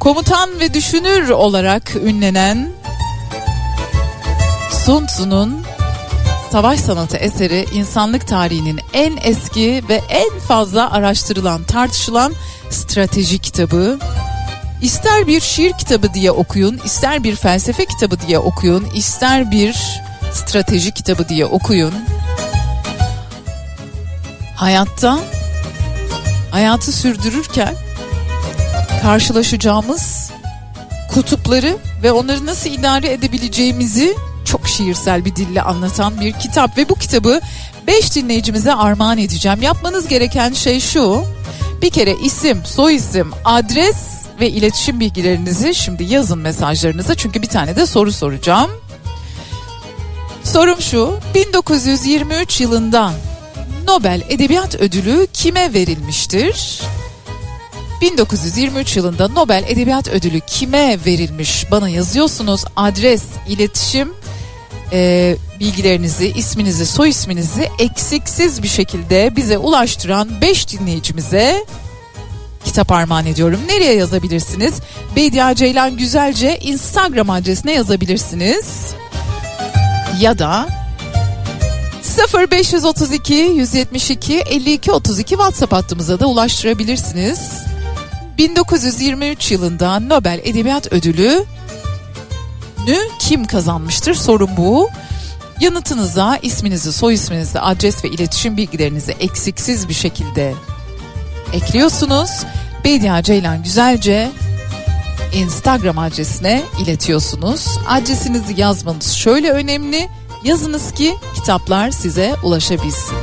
komutan 0.00 0.60
ve 0.60 0.74
düşünür 0.74 1.28
olarak 1.28 1.96
ünlenen 1.96 2.83
Sun 4.84 5.06
Tzu'nun 5.06 5.62
Savaş 6.52 6.80
Sanatı 6.80 7.16
eseri 7.16 7.66
insanlık 7.74 8.26
tarihinin 8.28 8.80
en 8.92 9.18
eski 9.22 9.84
ve 9.88 10.00
en 10.08 10.38
fazla 10.38 10.92
araştırılan, 10.92 11.64
tartışılan 11.64 12.34
strateji 12.70 13.38
kitabı. 13.38 13.98
İster 14.82 15.26
bir 15.26 15.40
şiir 15.40 15.72
kitabı 15.72 16.14
diye 16.14 16.30
okuyun, 16.30 16.80
ister 16.84 17.24
bir 17.24 17.36
felsefe 17.36 17.84
kitabı 17.86 18.20
diye 18.20 18.38
okuyun, 18.38 18.86
ister 18.94 19.50
bir 19.50 20.00
strateji 20.32 20.94
kitabı 20.94 21.28
diye 21.28 21.46
okuyun. 21.46 21.94
Hayatta 24.56 25.18
hayatı 26.50 26.92
sürdürürken 26.92 27.74
karşılaşacağımız 29.02 30.30
kutupları 31.14 31.76
ve 32.02 32.12
onları 32.12 32.46
nasıl 32.46 32.70
idare 32.70 33.12
edebileceğimizi 33.12 34.16
şiirsel 34.76 35.24
bir 35.24 35.36
dille 35.36 35.62
anlatan 35.62 36.20
bir 36.20 36.32
kitap 36.32 36.78
ve 36.78 36.88
bu 36.88 36.94
kitabı 36.94 37.40
5 37.86 38.14
dinleyicimize 38.14 38.74
armağan 38.74 39.18
edeceğim. 39.18 39.62
Yapmanız 39.62 40.08
gereken 40.08 40.52
şey 40.52 40.80
şu. 40.80 41.24
Bir 41.82 41.90
kere 41.90 42.14
isim, 42.14 42.62
soy 42.64 42.94
isim, 42.94 43.32
adres 43.44 43.96
ve 44.40 44.50
iletişim 44.50 45.00
bilgilerinizi 45.00 45.74
şimdi 45.74 46.04
yazın 46.04 46.38
mesajlarınıza 46.38 47.14
çünkü 47.14 47.42
bir 47.42 47.48
tane 47.48 47.76
de 47.76 47.86
soru 47.86 48.12
soracağım. 48.12 48.70
Sorum 50.44 50.80
şu. 50.80 51.18
1923 51.34 52.60
yılında 52.60 53.12
Nobel 53.88 54.22
Edebiyat 54.28 54.74
Ödülü 54.74 55.26
kime 55.32 55.74
verilmiştir? 55.74 56.80
1923 58.00 58.96
yılında 58.96 59.28
Nobel 59.28 59.64
Edebiyat 59.68 60.08
Ödülü 60.08 60.40
kime 60.40 60.98
verilmiş? 61.06 61.70
Bana 61.70 61.88
yazıyorsunuz 61.88 62.64
adres, 62.76 63.22
iletişim 63.48 64.14
e, 64.92 65.36
bilgilerinizi, 65.60 66.32
isminizi, 66.36 66.86
soy 66.86 67.08
isminizi 67.08 67.70
eksiksiz 67.78 68.62
bir 68.62 68.68
şekilde 68.68 69.36
bize 69.36 69.58
ulaştıran 69.58 70.28
5 70.40 70.68
dinleyicimize 70.68 71.64
kitap 72.64 72.92
armağan 72.92 73.26
ediyorum. 73.26 73.60
Nereye 73.68 73.94
yazabilirsiniz? 73.94 74.74
Bedia 75.16 75.54
Ceylan 75.54 75.96
Güzelce 75.96 76.58
Instagram 76.58 77.30
adresine 77.30 77.72
yazabilirsiniz. 77.72 78.94
Ya 80.20 80.38
da 80.38 80.68
0532 82.50 83.34
172 83.34 84.38
52 84.38 84.92
32 84.92 85.28
WhatsApp 85.28 85.72
hattımıza 85.72 86.20
da 86.20 86.26
ulaştırabilirsiniz. 86.26 87.40
1923 88.38 89.52
yılında 89.52 90.00
Nobel 90.00 90.40
Edebiyat 90.44 90.92
Ödülü 90.92 91.44
nü 92.86 92.98
kim 93.18 93.44
kazanmıştır? 93.44 94.14
Sorun 94.14 94.50
bu. 94.56 94.90
Yanıtınıza 95.60 96.38
isminizi, 96.42 96.92
soy 96.92 97.14
isminizi, 97.14 97.60
adres 97.60 98.04
ve 98.04 98.08
iletişim 98.08 98.56
bilgilerinizi 98.56 99.12
eksiksiz 99.12 99.88
bir 99.88 99.94
şekilde 99.94 100.54
ekliyorsunuz. 101.52 102.30
Bedia 102.84 103.22
Ceylan 103.22 103.62
Güzelce 103.62 104.30
Instagram 105.34 105.98
adresine 105.98 106.62
iletiyorsunuz. 106.82 107.66
Adresinizi 107.88 108.60
yazmanız 108.60 109.12
şöyle 109.12 109.50
önemli. 109.50 110.08
Yazınız 110.44 110.92
ki 110.92 111.14
kitaplar 111.34 111.90
size 111.90 112.34
ulaşabilsin. 112.42 113.16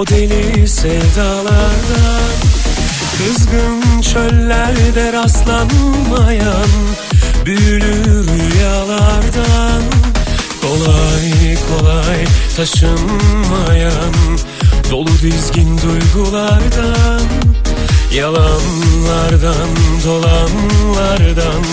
O 0.00 0.06
deli 0.06 0.68
sevdalardan 0.68 2.30
Kızgın 3.18 4.00
çöllerde 4.00 5.12
rastlanmayan 5.12 6.68
büyülü 7.46 8.24
rüyalardan 8.26 9.82
Kolay 10.62 11.56
kolay 11.68 12.24
taşınmayan 12.56 14.14
dolu 14.90 15.10
dizgin 15.22 15.78
duygulardan 15.78 17.20
Yalanlardan 18.14 19.70
dolanlardan 20.04 21.64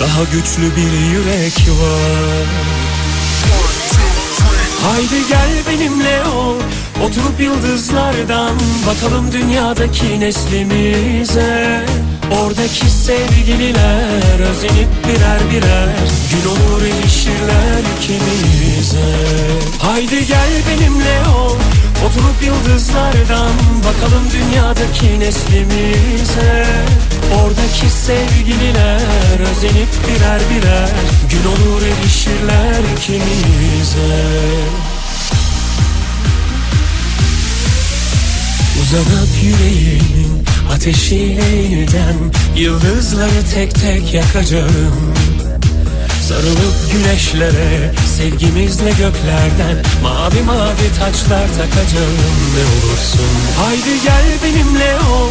daha 0.00 0.22
güçlü 0.32 0.76
bir 0.76 1.12
yürek 1.12 1.68
var. 1.68 2.46
Haydi 4.82 5.28
gel 5.28 5.50
benimle 5.68 6.24
ol 6.24 6.56
Oturup 7.04 7.40
yıldızlardan 7.40 8.56
Bakalım 8.86 9.32
dünyadaki 9.32 10.20
neslimize. 10.20 11.84
Oradaki 12.40 12.90
sevgililer 12.90 14.40
Özenip 14.50 14.88
birer 15.08 15.40
birer 15.50 15.88
Gün 16.30 16.50
olur 16.50 16.82
erişirler 16.82 17.82
ikimize. 17.98 19.14
Haydi 19.78 20.26
gel 20.26 20.50
benimle 20.68 21.28
ol 21.38 21.56
Oturup 22.06 22.42
yıldızlardan 22.46 23.50
Bakalım 23.78 24.24
dünyadaki 24.32 25.20
neslimize. 25.20 26.66
Oradaki 27.42 27.90
sevgililer 27.90 29.40
Özenip 29.50 29.88
birer 30.08 30.40
birer 30.50 30.90
Gün 31.30 31.50
olur 31.50 31.82
erişirler 31.82 32.82
ikimize 32.96 34.18
Uzanıp 38.88 39.28
yüreğimin 39.42 40.44
ateşiyle 40.74 41.44
yeniden 41.44 42.14
Yıldızları 42.56 43.44
tek 43.54 43.74
tek 43.74 44.14
yakacağım. 44.14 45.14
Sarılıp 46.28 46.92
güneşlere 46.92 47.94
sevgimizle 48.16 48.90
göklerden 48.90 49.84
Mavi 50.02 50.42
mavi 50.42 50.88
taçlar 50.98 51.46
takacağım. 51.48 52.16
Ne 52.54 52.64
olursun 52.64 53.30
Haydi 53.58 54.02
gel 54.04 54.24
benimle 54.44 54.96
ol 54.96 55.30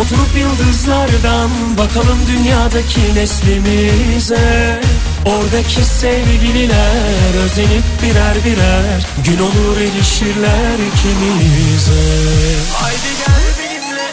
Oturup 0.00 0.36
yıldızlardan 0.38 1.50
bakalım 1.78 2.18
dünyadaki 2.26 3.14
neslimize 3.14 4.80
Oradaki 5.24 5.84
sevgililer 5.84 7.44
özenip 7.44 7.84
birer 8.02 8.44
birer 8.44 9.06
Gün 9.24 9.38
olur 9.38 9.76
erişirler 9.80 10.74
ikimize. 10.74 12.02
Haydi 12.72 13.12
gel 13.26 13.48
benimle. 13.58 14.08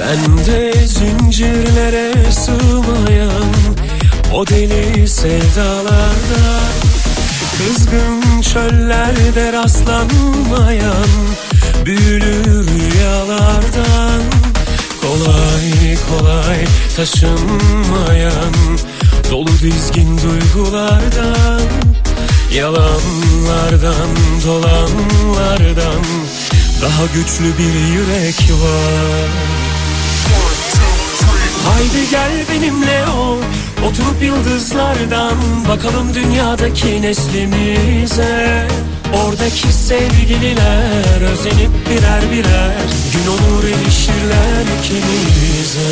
Ben 0.00 0.46
de 0.46 0.72
zincirlere 0.86 2.32
sığmayan 2.32 3.29
O 4.34 4.46
deli 4.46 5.08
sevdalarda 5.08 6.60
Kızgın 7.58 8.40
çöllerde 8.40 9.52
rastlanmayan 9.52 11.06
Büyülü 11.84 12.44
rüyalardan 12.44 14.22
Kolay 15.00 15.96
kolay 16.08 16.64
taşınmayan 16.96 18.54
Dolu 19.30 19.48
dizgin 19.62 20.18
duygulardan 20.18 21.60
Yalanlardan 22.54 24.10
dolanlardan 24.46 26.04
Daha 26.82 27.06
güçlü 27.14 27.58
bir 27.58 27.74
yürek 27.94 28.50
var 28.62 28.89
Haydi 31.90 32.10
gel 32.10 32.32
benimle 32.50 33.06
ol. 33.06 33.38
Oturup 33.88 34.22
yıldızlardan 34.22 35.34
Bakalım 35.68 36.14
dünyadaki 36.14 37.02
neslimize. 37.02 38.66
Oradaki 39.24 39.72
sevgililer 39.72 41.20
Özenip 41.32 41.70
birer 41.90 42.22
birer 42.32 42.72
Gün 43.12 43.26
olur 43.30 43.64
erişirler 43.64 44.64
ikimize. 44.80 45.90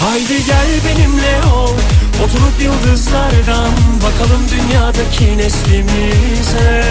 Haydi 0.00 0.46
gel 0.46 0.68
benimle 0.86 1.54
ol. 1.54 1.74
Oturup 2.24 2.62
yıldızlardan 2.62 3.72
Bakalım 4.02 4.42
dünyadaki 4.50 5.38
neslimize 5.38 6.84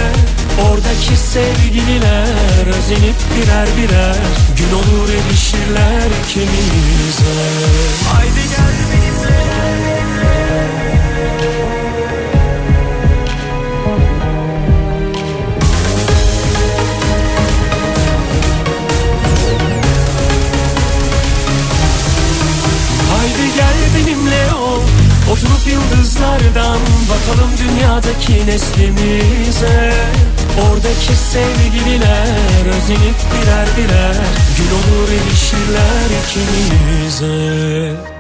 Oradaki 0.62 1.18
sevgililer 1.18 2.68
Özenip 2.78 3.16
birer 3.36 3.68
birer 3.78 4.16
Gün 4.58 4.76
olur 4.76 5.10
erişirler 5.10 6.10
ikimize. 6.26 7.36
Haydi 8.14 8.50
gel 8.50 8.76
benimle. 8.92 9.36
Haydi 23.12 23.56
gel 23.56 23.76
benimle 23.96 24.54
ol. 24.56 24.82
Oturup 25.32 25.68
yıldızlardan 25.68 26.80
Bakalım 27.10 27.52
dünyadaki 27.58 28.48
neslimize 28.48 29.94
Oradaki 30.62 31.16
sevgililer 31.16 32.66
Özenip 32.78 33.16
birer 33.32 33.68
birer 33.78 34.16
Gün 34.58 34.72
olur 34.76 35.10
erişirler 35.10 36.10
ikimize 36.24 38.15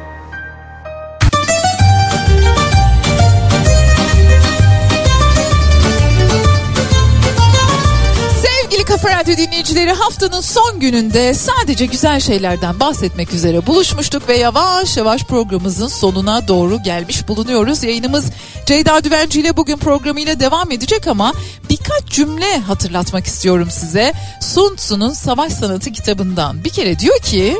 Radyo 9.35 9.47
dinleyicileri 9.47 9.91
haftanın 9.91 10.41
son 10.41 10.79
gününde 10.79 11.33
sadece 11.33 11.85
güzel 11.85 12.19
şeylerden 12.19 12.79
bahsetmek 12.79 13.33
üzere 13.33 13.67
buluşmuştuk 13.67 14.29
ve 14.29 14.37
yavaş 14.37 14.97
yavaş 14.97 15.23
programımızın 15.23 15.87
sonuna 15.87 16.47
doğru 16.47 16.83
gelmiş 16.83 17.27
bulunuyoruz. 17.27 17.83
Yayınımız 17.83 18.25
Ceyda 18.65 19.03
Düvenci 19.03 19.39
ile 19.39 19.57
bugün 19.57 19.77
programıyla 19.77 20.39
devam 20.39 20.71
edecek 20.71 21.07
ama 21.07 21.33
birkaç 21.69 22.05
cümle 22.05 22.57
hatırlatmak 22.57 23.25
istiyorum 23.25 23.67
size. 23.71 24.13
Sun 24.41 24.75
Tzu'nun 24.75 25.13
Savaş 25.13 25.53
Sanatı 25.53 25.91
kitabından 25.91 26.63
bir 26.63 26.69
kere 26.69 26.99
diyor 26.99 27.19
ki 27.19 27.57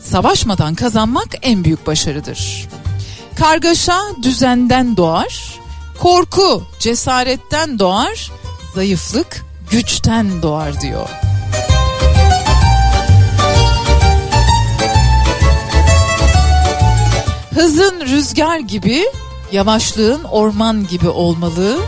savaşmadan 0.00 0.74
kazanmak 0.74 1.28
en 1.42 1.64
büyük 1.64 1.86
başarıdır. 1.86 2.68
Kargaşa 3.36 4.00
düzenden 4.22 4.96
doğar, 4.96 5.58
korku 6.00 6.62
cesaretten 6.80 7.78
doğar, 7.78 8.30
zayıflık 8.74 9.49
güçten 9.70 10.42
doğar 10.42 10.80
diyor. 10.80 11.08
Hızın 17.54 18.00
rüzgar 18.00 18.58
gibi, 18.58 19.04
yavaşlığın 19.52 20.24
orman 20.24 20.86
gibi 20.86 21.08
olmalı. 21.08 21.78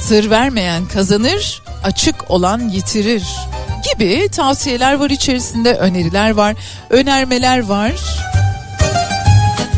Sır 0.00 0.30
vermeyen 0.30 0.88
kazanır, 0.88 1.62
açık 1.84 2.30
olan 2.30 2.68
yitirir 2.68 3.22
gibi 3.92 4.28
tavsiyeler 4.28 4.94
var 4.94 5.10
içerisinde, 5.10 5.74
öneriler 5.74 6.30
var, 6.30 6.56
önermeler 6.90 7.58
var. 7.66 7.92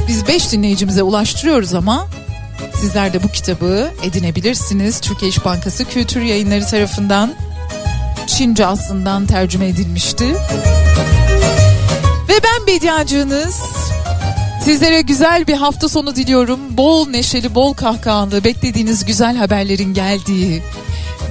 Biz 0.09 0.29
5 0.29 0.53
dinleyicimize 0.53 1.03
ulaştırıyoruz 1.03 1.75
ama 1.75 2.07
Sizler 2.81 3.13
de 3.13 3.23
bu 3.23 3.29
kitabı 3.29 3.91
edinebilirsiniz. 4.03 5.01
Türkiye 5.01 5.29
İş 5.31 5.45
Bankası 5.45 5.85
Kültür 5.85 6.21
Yayınları 6.21 6.67
tarafından 6.67 7.35
Çince 8.27 8.67
aslından 8.67 9.27
tercüme 9.27 9.69
edilmişti. 9.69 10.25
Ve 12.29 12.35
ben 12.45 12.67
Bediacığınız. 12.67 13.61
Sizlere 14.65 15.01
güzel 15.01 15.47
bir 15.47 15.55
hafta 15.55 15.89
sonu 15.89 16.17
diliyorum. 16.17 16.61
Bol 16.71 17.09
neşeli, 17.09 17.55
bol 17.55 17.75
kahkahalı, 17.75 18.45
beklediğiniz 18.45 19.05
güzel 19.05 19.37
haberlerin 19.37 19.95
geldiği, 19.95 20.63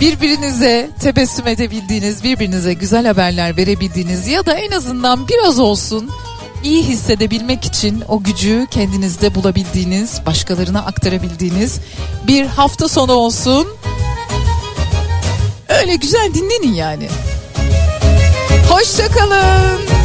birbirinize 0.02 0.90
tebessüm 1.00 1.48
edebildiğiniz, 1.48 2.24
birbirinize 2.24 2.74
güzel 2.74 3.08
haberler 3.08 3.58
verebildiğiniz 3.58 4.28
ya 4.28 4.46
da 4.46 4.54
en 4.54 4.72
azından 4.72 5.28
biraz 5.28 5.60
olsun 5.60 6.10
iyi 6.64 6.84
hissedebilmek 6.84 7.66
için 7.66 8.04
o 8.08 8.24
gücü 8.24 8.68
kendinizde 8.72 9.36
bulabildiğiniz, 9.36 10.22
başkalarına 10.26 10.86
aktarabildiğiniz 10.86 11.80
bir 12.28 12.46
hafta 12.46 12.88
sonu 12.88 13.12
olsun. 13.12 13.68
Öyle 15.70 15.96
güzel 15.96 16.34
dinlenin 16.34 16.74
yani. 16.74 17.08
Hoşçakalın. 18.70 19.99